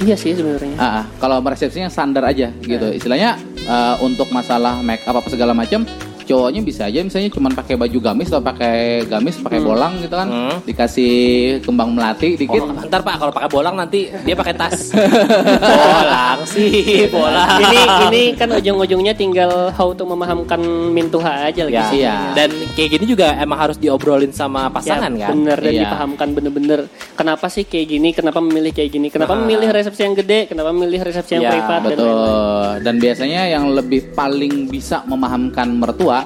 Iya 0.00 0.16
sih 0.16 0.32
sebenarnya. 0.32 0.74
Ah, 0.80 1.04
kalau 1.20 1.38
resepsinya 1.38 1.86
standar 1.86 2.24
aja 2.24 2.50
gitu. 2.58 2.90
Istilahnya 2.90 3.36
eh, 3.70 3.94
untuk 4.02 4.34
masalah 4.34 4.82
make 4.82 5.06
up 5.06 5.14
apa 5.14 5.30
segala 5.30 5.54
macam, 5.54 5.86
cowoknya 6.30 6.62
bisa 6.62 6.86
aja 6.86 7.02
misalnya 7.02 7.26
cuma 7.28 7.50
pakai 7.50 7.74
baju 7.74 7.98
gamis 8.00 8.30
atau 8.30 8.38
pakai 8.38 9.02
gamis 9.04 9.42
pakai 9.42 9.58
bolang 9.58 9.98
gitu 9.98 10.14
kan. 10.14 10.28
Hmm. 10.30 10.56
Dikasih 10.62 11.12
kembang 11.60 11.90
melati 11.90 12.38
dikit. 12.38 12.62
Oh, 12.62 12.70
ntar 12.86 13.02
pak 13.02 13.18
kalau 13.18 13.32
pakai 13.34 13.50
bolang 13.50 13.74
nanti 13.74 14.06
dia 14.22 14.38
pakai 14.38 14.54
tas. 14.54 14.94
bolang 15.58 16.40
sih, 16.46 17.10
bolang. 17.10 17.58
ini 17.60 17.78
ini 18.06 18.22
kan 18.34 18.48
ujung-ujungnya 18.52 19.12
tinggal 19.12 19.74
how 19.74 19.90
to 19.90 20.06
memahamkan 20.06 20.60
mintuha 20.90 21.50
aja 21.50 21.66
lagi 21.66 21.74
Ya, 21.74 21.84
sih. 21.90 21.98
Iya. 22.00 22.16
Dan 22.36 22.50
kayak 22.74 22.88
gini 22.94 23.04
juga 23.08 23.34
emang 23.34 23.58
harus 23.58 23.76
diobrolin 23.76 24.30
sama 24.30 24.68
pasangan 24.68 25.10
ya, 25.16 25.28
kan. 25.28 25.34
Bener 25.34 25.58
dan 25.58 25.72
Iya. 25.72 25.82
dipahamkan 25.84 26.28
bener-bener. 26.30 26.80
Kenapa 27.16 27.46
sih 27.48 27.64
kayak 27.64 27.86
gini? 27.88 28.08
Kenapa 28.12 28.38
memilih 28.38 28.70
kayak 28.70 28.90
gini? 28.90 29.08
Kenapa 29.08 29.34
Ah. 29.34 29.40
memilih 29.40 29.68
resepsi 29.70 30.02
yang 30.04 30.14
gede? 30.14 30.46
Kenapa 30.46 30.70
memilih 30.70 31.00
resepsi 31.02 31.32
yang 31.34 31.44
Ya, 31.44 31.52
privat? 31.52 31.80
dan 31.82 31.96
lain-lain? 31.96 31.98
Betul. 31.98 32.70
Dan 32.84 32.94
biasanya 33.00 33.40
yang 33.48 33.64
lebih 33.72 34.00
paling 34.12 34.68
bisa 34.68 35.02
memahamkan 35.04 35.68
mertua 35.72 36.19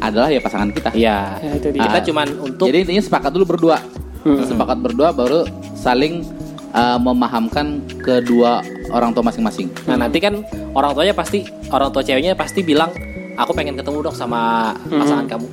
adalah 0.00 0.28
ya 0.28 0.40
pasangan 0.40 0.70
kita. 0.70 0.90
Iya. 0.92 1.40
Ya, 1.40 1.52
itu 1.56 1.68
dia. 1.72 1.82
Kita 1.88 1.98
cuman 2.12 2.28
untuk 2.40 2.66
Jadi 2.68 2.78
intinya 2.84 3.02
sepakat 3.02 3.30
dulu 3.32 3.44
berdua. 3.56 3.78
Hmm. 4.26 4.42
Sepakat 4.42 4.78
berdua 4.82 5.14
baru 5.14 5.46
saling 5.78 6.26
uh, 6.74 6.98
memahamkan 6.98 7.80
kedua 8.02 8.60
orang 8.90 9.14
tua 9.14 9.24
masing-masing. 9.24 9.70
Nah 9.86 9.96
nanti 9.96 10.18
kan 10.18 10.42
orang 10.74 10.92
tuanya 10.92 11.14
pasti 11.14 11.46
orang 11.70 11.90
tua 11.90 12.02
ceweknya 12.02 12.34
pasti 12.34 12.60
bilang 12.62 12.90
aku 13.36 13.52
pengen 13.52 13.76
ketemu 13.76 14.10
dong 14.10 14.16
sama 14.16 14.72
pasangan 14.88 15.26
kamu. 15.28 15.48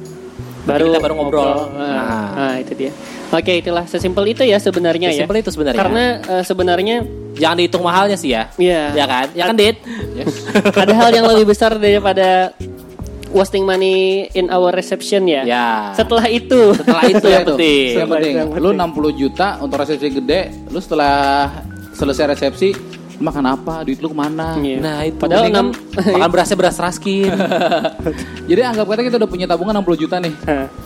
baru 0.63 0.95
kita 0.95 0.99
baru 1.03 1.13
ngobrol. 1.19 1.75
Nah, 1.75 1.91
Nah. 1.91 2.27
nah, 2.39 2.55
itu 2.55 2.71
dia. 2.71 2.91
Oke, 3.35 3.59
itulah 3.59 3.83
sesimpel 3.83 4.31
itu 4.31 4.47
ya 4.47 4.55
sebenarnya 4.63 5.11
ya. 5.11 5.27
Simpel 5.27 5.43
itu 5.43 5.51
sebenarnya. 5.51 5.75
Karena 5.75 6.03
eh, 6.23 6.43
sebenarnya 6.47 6.95
jangan 7.35 7.57
dihitung 7.59 7.83
mahalnya 7.83 8.15
sih 8.15 8.31
ya. 8.31 8.47
Iya. 8.55 8.95
Ya 8.95 9.03
kan? 9.03 9.27
Ya 9.35 9.43
kan, 9.51 9.55
Dit? 9.59 9.83
ada 10.87 10.93
hal 10.95 11.11
yang 11.11 11.27
lebih 11.27 11.51
besar 11.51 11.75
daripada 11.75 12.55
wasting 13.33 13.65
money 13.65 14.29
in 14.31 14.47
our 14.47 14.69
reception 14.69 15.25
ya. 15.25 15.41
Ya. 15.43 15.67
Setelah 15.91 16.29
itu. 16.29 16.71
Setelah 16.73 17.03
itu 17.09 17.25
yang 17.27 17.45
penting. 17.49 17.91
Yang 17.97 18.09
penting. 18.09 18.33
Yang 18.37 18.49
Lu 18.57 18.69
60 18.71 19.19
juta 19.19 19.47
untuk 19.59 19.77
resepsi 19.77 20.07
gede, 20.09 20.41
lu 20.69 20.79
setelah 20.79 21.49
selesai 21.93 22.25
resepsi 22.31 22.69
lu 23.13 23.29
makan 23.29 23.45
apa? 23.45 23.85
Duit 23.85 24.01
lu 24.01 24.09
ke 24.09 24.17
mana? 24.17 24.57
Iya. 24.57 24.77
Nah 24.81 24.97
itu. 25.05 25.17
Padahal 25.17 25.43
kan 25.45 25.53
enam- 25.53 25.73
makan 26.17 26.29
berasnya 26.29 26.57
beras 26.57 26.77
raskin. 26.77 27.29
Jadi 28.49 28.61
anggap 28.61 28.85
kata 28.85 29.01
kita 29.05 29.15
udah 29.21 29.29
punya 29.29 29.45
tabungan 29.45 29.73
60 29.79 30.01
juta 30.01 30.15
nih. 30.17 30.33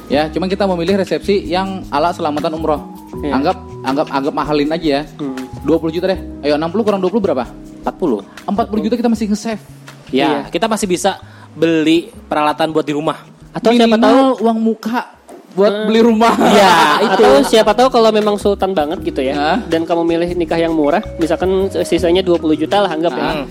Ya, 0.08 0.28
cuman 0.28 0.48
kita 0.48 0.64
memilih 0.68 1.00
resepsi 1.00 1.44
yang 1.44 1.84
ala 1.88 2.12
selamatan 2.12 2.56
umroh. 2.56 2.84
Iya. 3.24 3.32
Anggap 3.32 3.58
anggap 3.84 4.08
anggap 4.12 4.34
mahalin 4.34 4.70
aja 4.72 4.88
ya. 4.88 5.02
Hmm. 5.20 5.36
20 5.64 5.96
juta 5.96 6.06
deh. 6.12 6.20
Ayo 6.44 6.56
60 6.56 6.84
kurang 6.84 7.00
20 7.00 7.20
berapa? 7.20 7.44
40. 7.84 8.24
40 8.46 8.86
juta 8.86 8.96
kita 8.96 9.10
masih 9.10 9.26
nge-save. 9.32 9.64
Iya. 10.12 10.28
Ya, 10.28 10.40
kita 10.52 10.68
masih 10.68 10.88
bisa 10.88 11.20
beli 11.58 12.14
peralatan 12.30 12.70
buat 12.70 12.86
di 12.86 12.94
rumah. 12.94 13.26
Atau 13.52 13.74
siapa 13.74 13.98
tahu 13.98 14.14
Minimal 14.14 14.46
uang 14.46 14.60
muka 14.62 15.02
buat 15.58 15.74
beli 15.90 16.02
rumah. 16.06 16.34
Iya, 16.38 16.74
itu. 17.10 17.26
Atau 17.26 17.34
siapa 17.50 17.72
tahu 17.74 17.90
kalau 17.90 18.14
memang 18.14 18.38
sultan 18.38 18.78
banget 18.78 19.02
gitu 19.02 19.26
ya 19.26 19.58
dan 19.66 19.90
kamu 19.90 20.06
milih 20.06 20.30
nikah 20.38 20.62
yang 20.62 20.78
murah, 20.78 21.02
misalkan 21.18 21.74
sisanya 21.82 22.22
20 22.22 22.54
juta 22.54 22.86
lah 22.86 22.94
anggap 22.94 23.14
ya. 23.18 23.30
Hmm. 23.34 23.46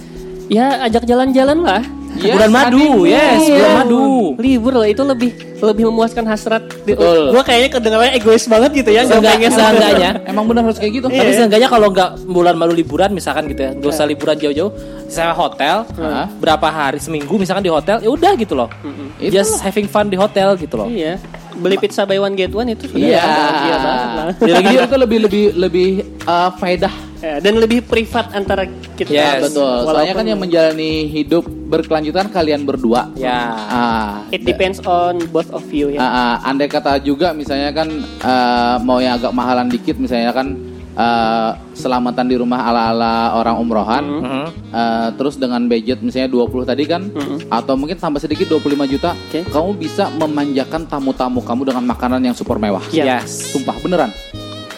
Ya 0.47 0.67
ajak 0.87 1.03
jalan-jalan 1.03 1.59
lah. 1.67 1.83
Yes, 2.19 2.33
bulan 2.33 2.51
madu, 2.51 2.77
honeymoon. 2.79 3.07
yes, 3.07 3.41
Iya. 3.41 3.55
bulan 3.55 3.73
madu. 3.79 4.05
Libur 4.37 4.73
lah 4.75 4.87
itu 4.87 5.03
lebih 5.03 5.31
lebih 5.57 5.85
memuaskan 5.87 6.25
hasrat. 6.25 6.63
Betul. 6.83 7.31
Gua 7.31 7.41
kayaknya 7.41 7.71
kedengarannya 7.73 8.13
egois 8.15 8.45
banget 8.45 8.71
gitu 8.75 8.91
ya. 8.91 9.03
nggak 9.03 9.17
Seenggak- 9.17 9.35
pengen 9.35 9.51
seenggaknya. 9.53 10.11
Emang 10.25 10.45
benar 10.45 10.63
harus 10.63 10.77
kayak 10.77 10.93
gitu. 10.95 11.07
Iya. 11.09 11.19
Tapi 11.19 11.33
seenggaknya 11.35 11.69
kalau 11.69 11.89
nggak 11.89 12.11
bulan 12.27 12.55
malu 12.55 12.73
liburan 12.73 13.11
misalkan 13.11 13.47
gitu 13.47 13.61
ya, 13.63 13.71
nggak 13.73 13.89
usah 13.89 14.05
liburan 14.05 14.37
jauh-jauh, 14.37 14.71
sewa 15.07 15.33
hotel, 15.33 15.77
Hah? 15.89 16.29
berapa 16.35 16.67
hari 16.67 16.99
seminggu 16.99 17.35
misalkan 17.35 17.63
di 17.63 17.71
hotel, 17.71 17.99
ya 17.99 18.09
udah 18.09 18.33
gitu 18.35 18.53
loh. 18.53 18.69
Itulah. 19.17 19.33
Just 19.33 19.61
having 19.61 19.87
fun 19.87 20.07
di 20.07 20.17
hotel 20.17 20.57
gitu 20.57 20.77
loh. 20.77 20.87
Iya. 20.87 21.17
Beli 21.55 21.77
pizza 21.77 22.05
buy 22.05 22.19
one 22.19 22.35
get 22.35 22.53
one 22.53 22.69
itu 22.69 22.85
sudah 22.85 23.01
Iya. 23.01 23.23
bahagia 23.23 23.77
banget 23.79 24.09
lah. 24.13 24.27
Jadi 24.43 24.69
itu 24.77 24.97
lebih 25.07 25.19
lebih 25.23 25.45
lebih 25.57 25.89
uh, 26.23 26.53
faedah. 26.53 26.93
Ya, 27.19 27.39
dan 27.39 27.57
lebih 27.57 27.81
privat 27.83 28.29
antara 28.31 28.65
kita. 28.93 29.09
Yes. 29.09 29.49
Betul. 29.49 29.65
Soalnya 29.83 29.87
Walaupun- 30.13 30.17
kan 30.17 30.27
yang 30.27 30.41
menjalani 30.41 30.93
hidup 31.07 31.45
berkelanjutan 31.47 32.29
kalian 32.29 32.63
berdua. 32.63 33.09
Ya. 33.15 33.41
Ah, 33.67 34.11
It 34.29 34.43
depends 34.43 34.79
on 34.81 35.25
both 35.29 35.49
of 35.51 35.65
you 35.69 35.89
ya. 35.89 35.99
Ah, 35.99 36.09
ah, 36.39 36.47
andai 36.47 36.67
kata 36.67 36.99
juga 36.99 37.33
misalnya 37.33 37.73
kan 37.73 37.89
eh, 38.03 38.77
mau 38.81 38.99
yang 38.99 39.17
agak 39.17 39.33
mahalan 39.33 39.67
dikit 39.67 39.97
misalnya 39.97 40.31
kan 40.31 40.53
eh, 40.93 41.51
selamatan 41.73 42.25
di 42.25 42.37
rumah 42.37 42.65
ala-ala 42.65 43.15
orang 43.35 43.57
umrohan 43.59 44.05
Mhm. 44.07 44.45
eh, 44.71 45.09
terus 45.15 45.37
dengan 45.37 45.61
budget 45.63 46.01
misalnya 46.01 46.29
20 46.29 46.65
tadi 46.65 46.85
kan 46.85 47.05
atau 47.49 47.75
mungkin 47.75 47.97
tambah 47.97 48.17
sedikit 48.17 48.49
25 48.51 48.65
juta 48.87 49.13
Oke. 49.27 49.45
kamu 49.45 49.71
bisa 49.75 50.09
memanjakan 50.11 50.85
tamu-tamu 50.87 51.41
kamu 51.41 51.63
dengan 51.67 51.85
makanan 51.87 52.21
yang 52.23 52.33
super 52.33 52.57
mewah 52.57 52.81
Iya. 52.89 53.21
Yes. 53.21 53.53
sumpah 53.53 53.77
beneran 53.79 54.09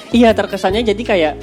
Iya 0.09 0.33
terkesannya 0.33 0.83
jadi 0.83 1.03
kayak 1.05 1.35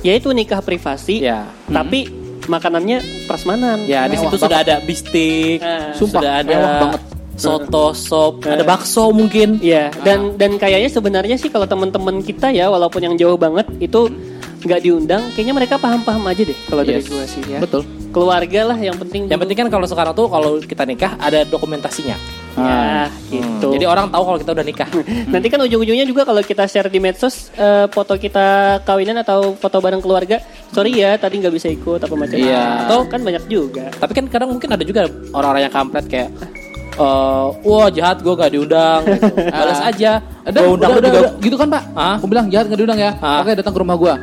ya 0.00 0.12
itu 0.12 0.28
nikah 0.30 0.60
privasi, 0.60 1.20
Ya. 1.20 1.48
tapi 1.66 2.08
makanannya 2.44 3.26
prasmanan. 3.26 3.84
Ya, 3.84 4.06
di 4.06 4.16
situ 4.16 4.34
sudah 4.34 4.60
ada 4.60 4.80
bistik, 4.80 5.60
Ah. 5.60 5.92
Sumpah, 5.92 6.20
sudah 6.20 6.32
ada 6.40 6.56
banget. 6.80 7.00
soto, 7.34 7.86
sop, 7.92 8.42
ada 8.42 8.62
bakso 8.62 9.10
mungkin. 9.10 9.62
Iya, 9.62 9.94
dan 10.02 10.34
dan 10.34 10.58
kayaknya 10.58 10.90
sebenarnya 10.90 11.36
sih 11.36 11.46
kalau 11.46 11.64
teman-teman 11.64 12.18
kita 12.18 12.50
ya 12.50 12.66
walaupun 12.66 12.98
yang 13.00 13.14
jauh 13.14 13.36
banget 13.36 13.62
itu 13.78 14.10
nggak 14.58 14.80
diundang, 14.82 15.22
kayaknya 15.32 15.54
mereka 15.54 15.78
paham-paham 15.78 16.26
aja 16.26 16.42
deh 16.42 16.58
kalau 16.66 16.82
dari 16.82 16.98
Yes. 16.98 17.06
gua 17.06 17.24
sih 17.24 17.42
ya. 17.46 17.62
betul 17.62 17.86
Keluarga 18.08 18.72
lah 18.72 18.78
yang 18.80 18.96
penting. 18.96 19.28
Yang 19.28 19.40
penting 19.44 19.56
kan 19.56 19.68
kalau 19.68 19.84
sekarang 19.84 20.16
tuh 20.16 20.26
kalau 20.26 20.58
kita 20.58 20.82
nikah 20.82 21.14
ada 21.20 21.44
dokumentasinya. 21.44 22.16
Ya 22.60 22.76
Ah. 22.78 23.06
gitu. 23.26 23.68
Jadi 23.72 23.84
orang 23.84 24.06
tahu 24.08 24.22
kalau 24.24 24.38
kita 24.38 24.50
udah 24.52 24.64
nikah. 24.64 24.88
Nanti 25.32 25.46
kan 25.46 25.60
ujung-ujungnya 25.60 26.02
juga 26.02 26.22
kalau 26.22 26.40
kita 26.40 26.64
share 26.64 26.86
di 26.86 26.98
medsos 26.98 27.48
eh, 27.54 27.86
foto 27.88 28.14
kita 28.14 28.46
kawinan 28.82 29.18
atau 29.18 29.54
foto 29.54 29.78
bareng 29.78 29.98
keluarga, 29.98 30.42
sorry 30.70 30.94
ya 30.94 31.14
tadi 31.14 31.38
nggak 31.38 31.50
bisa 31.50 31.68
ikut 31.68 32.00
apa 32.00 32.14
macam. 32.14 32.34
Iya. 32.34 32.84
Atau 32.84 33.06
kan 33.06 33.20
banyak 33.20 33.44
juga. 33.46 33.88
Tapi 33.92 34.12
kan 34.12 34.24
kadang 34.26 34.50
mungkin 34.50 34.68
ada 34.68 34.82
juga 34.82 35.06
orang-orang 35.30 35.62
yang 35.64 35.74
kampret 35.74 36.04
kayak 36.06 36.28
eh, 36.94 37.46
wah 37.62 37.88
jahat 37.88 38.18
gue 38.18 38.34
gak 38.34 38.50
diundang 38.50 39.02
gitu. 39.14 39.30
balas 39.46 39.80
aja 39.80 40.18
Udah, 40.42 40.60
Gua 40.60 40.72
undang 40.74 40.90
udah, 40.90 40.98
udah, 40.98 41.08
juga 41.08 41.20
udah. 41.20 41.32
gitu 41.38 41.56
kan 41.56 41.68
pak 41.68 41.82
Hah? 41.94 42.14
aku 42.18 42.26
bilang 42.26 42.46
jahat 42.48 42.64
nggak 42.66 42.78
diundang 42.80 42.98
ya 42.98 43.10
Hah? 43.16 43.38
oke 43.38 43.52
datang 43.54 43.70
ke 43.70 43.80
rumah 43.80 43.94
gua 43.94 44.14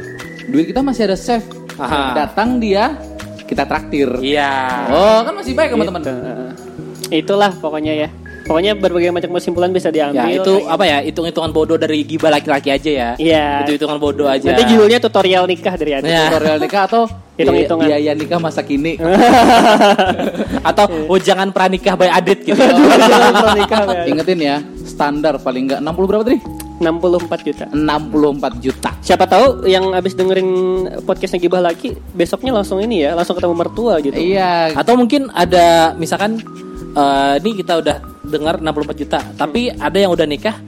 duit 0.46 0.66
kita 0.68 0.82
masih 0.82 1.08
ada 1.08 1.16
save 1.16 1.46
Aha. 1.78 2.12
datang 2.18 2.58
dia 2.58 3.00
kita 3.46 3.64
traktir 3.64 4.10
iya 4.20 4.90
oh 4.92 5.24
kan 5.24 5.34
masih 5.34 5.54
baik 5.54 5.72
sama 5.72 5.86
teman 5.86 6.02
Gitu. 6.02 6.12
Heeh. 6.12 6.52
Itulah 7.16 7.54
pokoknya 7.56 7.94
ya. 7.96 8.10
Pokoknya 8.46 8.72
berbagai 8.74 9.10
macam 9.10 9.34
kesimpulan 9.34 9.70
bisa 9.70 9.90
diambil. 9.90 10.22
ya 10.22 10.38
itu 10.38 10.54
apa 10.64 10.84
ya 10.84 10.98
hitung-hitungan 11.02 11.50
bodoh 11.50 11.76
dari 11.76 12.02
gibah 12.02 12.30
laki-laki 12.30 12.70
aja 12.70 12.92
ya 12.92 13.10
Iya. 13.18 13.66
itu 13.66 13.74
hitungan 13.76 13.98
bodoh 13.98 14.26
aja 14.26 14.46
Nanti 14.48 14.70
judulnya 14.70 15.00
tutorial 15.00 15.44
nikah 15.44 15.74
dari 15.74 15.92
Adi. 15.94 16.08
Ya. 16.08 16.30
tutorial 16.30 16.58
nikah 16.60 16.82
atau 16.86 17.02
Hitung-hitungan. 17.36 17.86
biaya 17.86 18.12
nikah 18.14 18.38
masa 18.38 18.62
kini 18.62 19.02
atau 20.70 20.86
oh 21.08 21.18
jangan 21.18 21.50
pranikah 21.50 21.94
by 21.94 22.08
adit 22.08 22.42
gitu 22.44 22.56
Tutorial 22.56 23.56
nikah, 23.56 23.82
ya. 23.84 24.04
ingetin 24.08 24.40
ya 24.40 24.56
standar 24.86 25.36
paling 25.38 25.68
nggak 25.68 25.82
60 25.82 26.06
berapa 26.06 26.24
tadi 26.24 26.40
64 26.76 27.40
juta. 27.42 27.66
64 27.72 28.60
juta 28.62 28.90
Siapa 29.00 29.26
tahu 29.26 29.64
yang 29.66 29.90
abis 29.92 30.14
dengerin 30.14 30.50
podcastnya 31.02 31.40
Gibah 31.40 31.62
lagi 31.62 31.96
besoknya 32.12 32.52
langsung 32.52 32.78
ini 32.78 33.02
ya, 33.02 33.14
langsung 33.14 33.34
ketemu 33.34 33.56
mertua 33.56 33.98
gitu. 34.00 34.14
iya 34.14 34.70
atau 34.72 34.94
mungkin 34.94 35.32
ada 35.32 35.92
misalkan 35.94 36.42
eh, 36.92 37.34
ini 37.40 37.52
kita 37.58 37.80
udah 37.80 37.98
dengar 38.36 38.56
64 38.58 38.68
juta 38.98 39.20
tapi 39.34 39.72
ada 39.72 39.96
yang 39.96 40.12
udah 40.12 40.24
nikah 40.24 40.60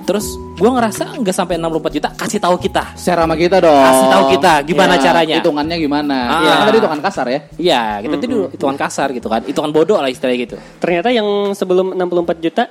terus 0.00 0.26
gua 0.54 0.74
ngerasa 0.74 1.16
nggak 1.16 1.32
sampai 1.32 1.54
64 1.56 1.70
juta 1.92 2.08
kasih 2.12 2.38
tahu 2.38 2.56
kita 2.58 2.82
share 2.94 3.16
sama 3.16 3.34
kita 3.34 3.56
dong 3.58 3.78
Kasih 3.80 4.06
tahu 4.08 4.24
kita 4.32 4.52
gimana 4.64 4.92
Iya, 4.92 5.02
caranya. 5.02 5.36
hitungannya 5.38 5.76
gimana 5.78 6.16
Ah. 6.20 6.40
Iya, 6.40 6.52
kan 6.52 6.64
tadi 6.64 6.78
hitungan 6.78 7.00
kasar 7.00 7.26
ya 7.26 7.40
Iya, 7.54 7.80
kita 8.00 8.14
tuh 8.16 8.28
dulu 8.28 8.44
hitungan 8.50 8.76
kasar 8.76 9.08
gitu 9.10 9.28
kan, 9.28 9.40
hitungan 9.42 9.70
bodoh 9.70 9.96
lah 9.96 10.06
istilahnya 10.06 10.38
gitu. 10.40 10.56
Ternyata 10.78 11.08
yang 11.10 11.26
sebelum 11.52 11.94
64 11.94 12.38
juta 12.40 12.64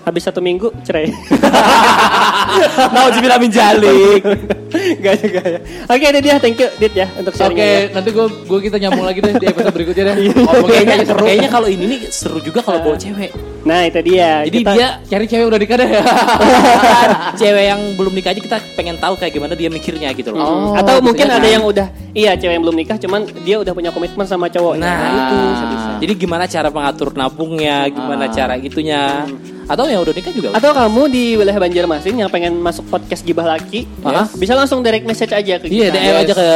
habis 0.00 0.24
satu 0.24 0.40
minggu 0.40 0.72
cerai. 0.80 1.12
Nauzubillah 2.94 3.36
min 3.36 3.50
jalik. 3.50 4.22
Gak 5.04 5.14
juga 5.20 5.40
ya. 5.42 5.58
Oke, 5.84 6.06
ini 6.06 6.20
dia. 6.22 6.34
Thank 6.38 6.56
you, 6.56 6.68
Dit 6.76 6.94
ya 6.94 7.06
untuk 7.12 7.32
Oke, 7.32 7.38
sharingnya. 7.38 7.92
nanti 7.92 8.08
gue 8.10 8.24
gue 8.24 8.58
kita 8.62 8.76
nyambung 8.78 9.04
lagi 9.04 9.20
deh 9.20 9.34
di 9.34 9.46
episode 9.46 9.74
berikutnya 9.74 10.04
deh. 10.06 10.16
Iya. 10.24 10.32
Ngomongin 10.34 10.64
kayaknya 10.64 10.88
kayaknya 10.88 11.06
seru. 11.06 11.24
kayaknya 11.26 11.50
kalau 11.50 11.68
ini 11.68 11.84
nih 11.86 12.00
seru 12.08 12.38
juga 12.40 12.60
kalau 12.62 12.78
bawa 12.80 12.96
cewek. 12.96 13.30
Nah, 13.60 13.84
itu 13.84 13.98
dia. 14.02 14.42
Jadi 14.42 14.58
Kita- 14.60 14.72
dia 14.72 14.88
cari 15.02 15.24
cewek 15.24 15.44
udah 15.44 15.58
nikah 15.58 15.76
deh. 15.76 15.90
cewek 17.40 17.64
yang 17.66 17.80
belum 17.94 18.12
nikah 18.12 18.30
aja 18.30 18.40
kita 18.40 18.56
pengen 18.74 18.96
tahu 18.96 19.14
kayak 19.14 19.32
gimana 19.32 19.52
dia 19.52 19.68
mikirnya 19.68 20.08
gitu 20.12 20.30
loh. 20.30 20.40
Oh, 20.40 20.72
atau 20.72 20.96
bisa 20.96 21.04
mungkin 21.04 21.26
jadi. 21.26 21.36
ada 21.36 21.48
yang 21.48 21.64
udah 21.64 21.86
iya 22.12 22.32
cewek 22.32 22.54
yang 22.54 22.64
belum 22.64 22.76
nikah 22.76 22.96
cuman 22.96 23.20
dia 23.40 23.56
udah 23.56 23.72
punya 23.72 23.90
komitmen 23.90 24.24
sama 24.24 24.46
cowoknya. 24.46 24.80
Nah, 24.80 24.98
itu 25.10 25.34
Ah. 25.34 25.48
bisa 25.48 25.64
bisa. 25.66 25.88
Jadi 25.98 26.12
gimana 26.16 26.44
cara 26.44 26.68
mengatur 26.68 27.08
nabungnya, 27.12 27.76
gimana 27.88 28.24
Ah. 28.24 28.32
cara 28.32 28.54
gitunya. 28.56 29.26
Atau 29.64 29.84
yang 29.84 30.00
udah 30.00 30.14
nikah 30.14 30.32
juga. 30.32 30.48
Atau 30.50 30.72
kamu 30.72 31.02
di 31.08 31.36
wilayah 31.36 31.58
Banjarmasin 31.58 32.16
yang 32.16 32.30
pengen 32.30 32.56
masuk 32.56 32.88
podcast 32.88 33.20
Gibah 33.20 33.44
Laki, 33.46 33.84
Hah? 34.00 34.24
bisa 34.32 34.54
langsung 34.54 34.80
direct 34.80 35.04
message 35.04 35.28
aja 35.28 35.60
ke 35.60 35.68
Iya, 35.68 35.92
kita. 35.92 35.98
DM 35.98 36.16
aja 36.18 36.32
ke 36.32 36.48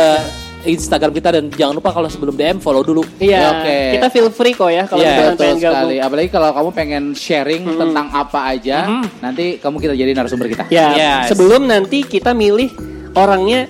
Instagram 0.64 1.11
kita 1.11 1.29
dan 1.31 1.44
jangan 1.48 1.75
lupa 1.75 1.90
kalau 1.90 2.07
sebelum 2.07 2.33
DM 2.33 2.59
follow 2.59 2.81
dulu. 2.81 3.03
Iya, 3.16 3.35
Ya, 3.35 3.48
oke. 3.53 3.79
kita 3.92 4.07
feel 4.09 4.29
free 4.29 4.53
kok 4.53 4.66
ya 4.66 4.85
kalau 4.85 4.98
Iya, 4.98 5.11
misalkan 5.11 5.27
Betul 5.29 5.42
pengen 5.42 5.57
gabung. 5.57 5.75
sekali. 5.75 5.96
Apalagi 5.98 6.29
kalau 6.29 6.48
kamu 6.53 6.68
pengen 6.70 7.05
sharing 7.12 7.62
tentang 7.68 8.07
apa 8.09 8.40
aja, 8.48 8.79
nanti 9.18 9.44
kamu 9.57 9.77
kita 9.79 9.94
jadi 9.94 10.11
narasumber 10.12 10.46
kita. 10.46 10.64
Ya, 10.68 10.88
Yes. 10.92 11.22
sebelum 11.29 11.64
nanti 11.64 12.03
kita 12.03 12.31
milih 12.33 12.70
orangnya 13.12 13.66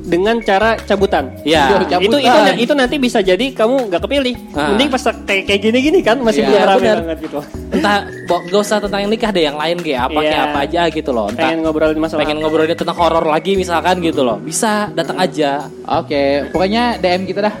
dengan 0.00 0.40
cara 0.40 0.80
cabutan. 0.80 1.28
Ya. 1.44 1.68
Cabutan. 1.76 2.00
Itu 2.00 2.16
itu 2.16 2.38
itu 2.64 2.72
nanti 2.72 2.96
bisa 2.96 3.20
jadi 3.20 3.52
kamu 3.52 3.92
nggak 3.92 4.00
kepilih. 4.00 4.34
Ah. 4.52 4.72
Mending 4.72 4.88
pas 4.88 5.02
kayak 5.04 5.44
kayak 5.44 5.60
gini-gini 5.60 6.00
kan 6.00 6.16
masih 6.18 6.42
Iya, 6.42 6.64
belum 6.64 6.64
rame 6.64 6.88
banget 7.04 7.18
gitu. 7.28 7.38
Entah 7.68 7.98
gak 8.28 8.60
usah 8.60 8.78
tentang 8.84 9.00
yang 9.02 9.10
nikah 9.10 9.32
deh, 9.32 9.48
yang 9.48 9.56
lain 9.56 9.80
kayak 9.80 10.12
apa 10.12 10.20
Iya. 10.20 10.28
kayak 10.28 10.44
apa 10.44 10.58
aja 10.68 10.82
gitu 10.92 11.10
loh. 11.16 11.26
Entah 11.32 11.48
Pengen 11.48 11.64
ngobrolin 11.64 11.96
masalah 11.96 12.20
pengen 12.20 12.38
ngobrolin 12.44 12.76
tentang 12.76 12.98
horor 13.00 13.24
lagi 13.24 13.56
misalkan 13.56 14.04
gitu 14.04 14.20
loh. 14.20 14.36
Bisa 14.44 14.92
datang 14.92 15.16
aja. 15.16 15.64
Oke, 15.88 16.44
pokoknya 16.52 17.00
DM 17.00 17.24
kita 17.24 17.48
dah. 17.48 17.54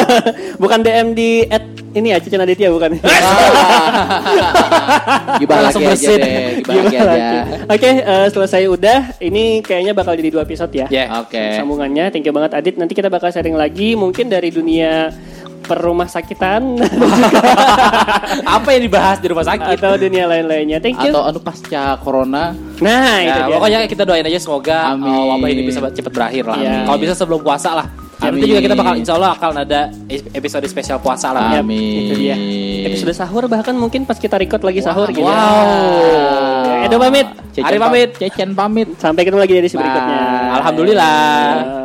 bukan 0.62 0.78
DM 0.86 1.18
di 1.18 1.42
at 1.50 1.74
ini 1.94 2.10
ya 2.10 2.18
Cici 2.18 2.34
Aditya 2.34 2.68
bukan. 2.74 2.98
Gibah 5.40 5.58
lagi 5.62 5.82
aja 5.82 6.12
deh, 6.18 6.62
gibah 6.62 6.74
lagi 6.74 6.96
aja. 6.98 7.40
Oke, 7.70 7.90
eh, 8.02 8.26
selesai 8.30 8.66
udah. 8.66 9.00
Ini 9.22 9.62
kayaknya 9.62 9.92
bakal 9.94 10.18
jadi 10.18 10.30
dua 10.30 10.42
episode 10.42 10.74
ya. 10.74 10.86
Ya. 10.90 11.22
Oke. 11.22 11.58
Sambungannya, 11.58 12.10
thank 12.10 12.26
you 12.26 12.34
banget 12.34 12.54
Adit. 12.54 12.74
Nanti 12.78 12.94
kita 12.98 13.10
bakal 13.10 13.30
sharing 13.30 13.54
lagi, 13.54 13.94
mungkin 13.94 14.30
dari 14.30 14.50
dunia 14.50 15.10
perumah 15.64 16.06
sakitan 16.06 16.76
apa 18.56 18.68
yang 18.70 18.82
dibahas 18.84 19.18
di 19.18 19.26
rumah 19.26 19.42
sakit? 19.42 19.76
atau 19.76 19.96
dunia 19.96 20.24
lain-lainnya. 20.26 20.78
Thank 20.78 21.00
you. 21.00 21.10
Atau 21.10 21.22
anu 21.24 21.40
pasca 21.40 21.96
corona. 21.98 22.52
Nah, 22.78 23.14
itu 23.18 23.30
Ya, 23.30 23.46
dia. 23.46 23.54
pokoknya 23.54 23.78
kita 23.86 24.02
doain 24.02 24.22
aja 24.22 24.38
semoga 24.38 24.92
Amin. 24.92 25.08
uh, 25.08 25.24
wabah 25.32 25.48
ini 25.48 25.62
bisa 25.64 25.78
cepat 25.80 26.12
berakhir 26.12 26.44
lah. 26.44 26.58
Iya. 26.58 26.76
Kalau 26.84 26.98
bisa 26.98 27.14
sebelum 27.14 27.40
puasa 27.40 27.70
lah. 27.74 27.86
Ya, 28.14 28.30
nanti 28.30 28.40
Amin. 28.40 28.50
juga 28.50 28.60
kita 28.62 28.74
bakal 28.74 28.94
insya 28.94 29.12
Allah 29.14 29.30
akan 29.34 29.52
ada 29.58 29.80
episode 30.32 30.64
spesial 30.64 30.98
puasa 30.98 31.34
lah. 31.34 31.58
Ya, 31.58 31.60
Amin. 31.60 32.08
itu 32.08 32.14
dia. 32.16 32.36
Episode 32.86 33.12
sahur 33.12 33.44
bahkan 33.46 33.74
mungkin 33.74 34.04
pas 34.04 34.16
kita 34.16 34.36
record 34.36 34.62
lagi 34.62 34.80
sahur 34.80 35.08
gitu. 35.10 35.24
Wow. 35.24 36.84
Edo 36.84 36.96
pamit. 36.96 37.26
Cecen 37.50 37.64
Ari 37.64 37.78
pamit. 37.80 38.10
Cecen 38.16 38.50
pamit. 38.52 38.88
Sampai 38.96 39.24
ketemu 39.24 39.40
lagi 39.40 39.52
di 39.52 39.60
edisi 39.60 39.76
berikutnya. 39.76 40.20
Alhamdulillah. 40.60 41.16
Bye. 41.56 41.83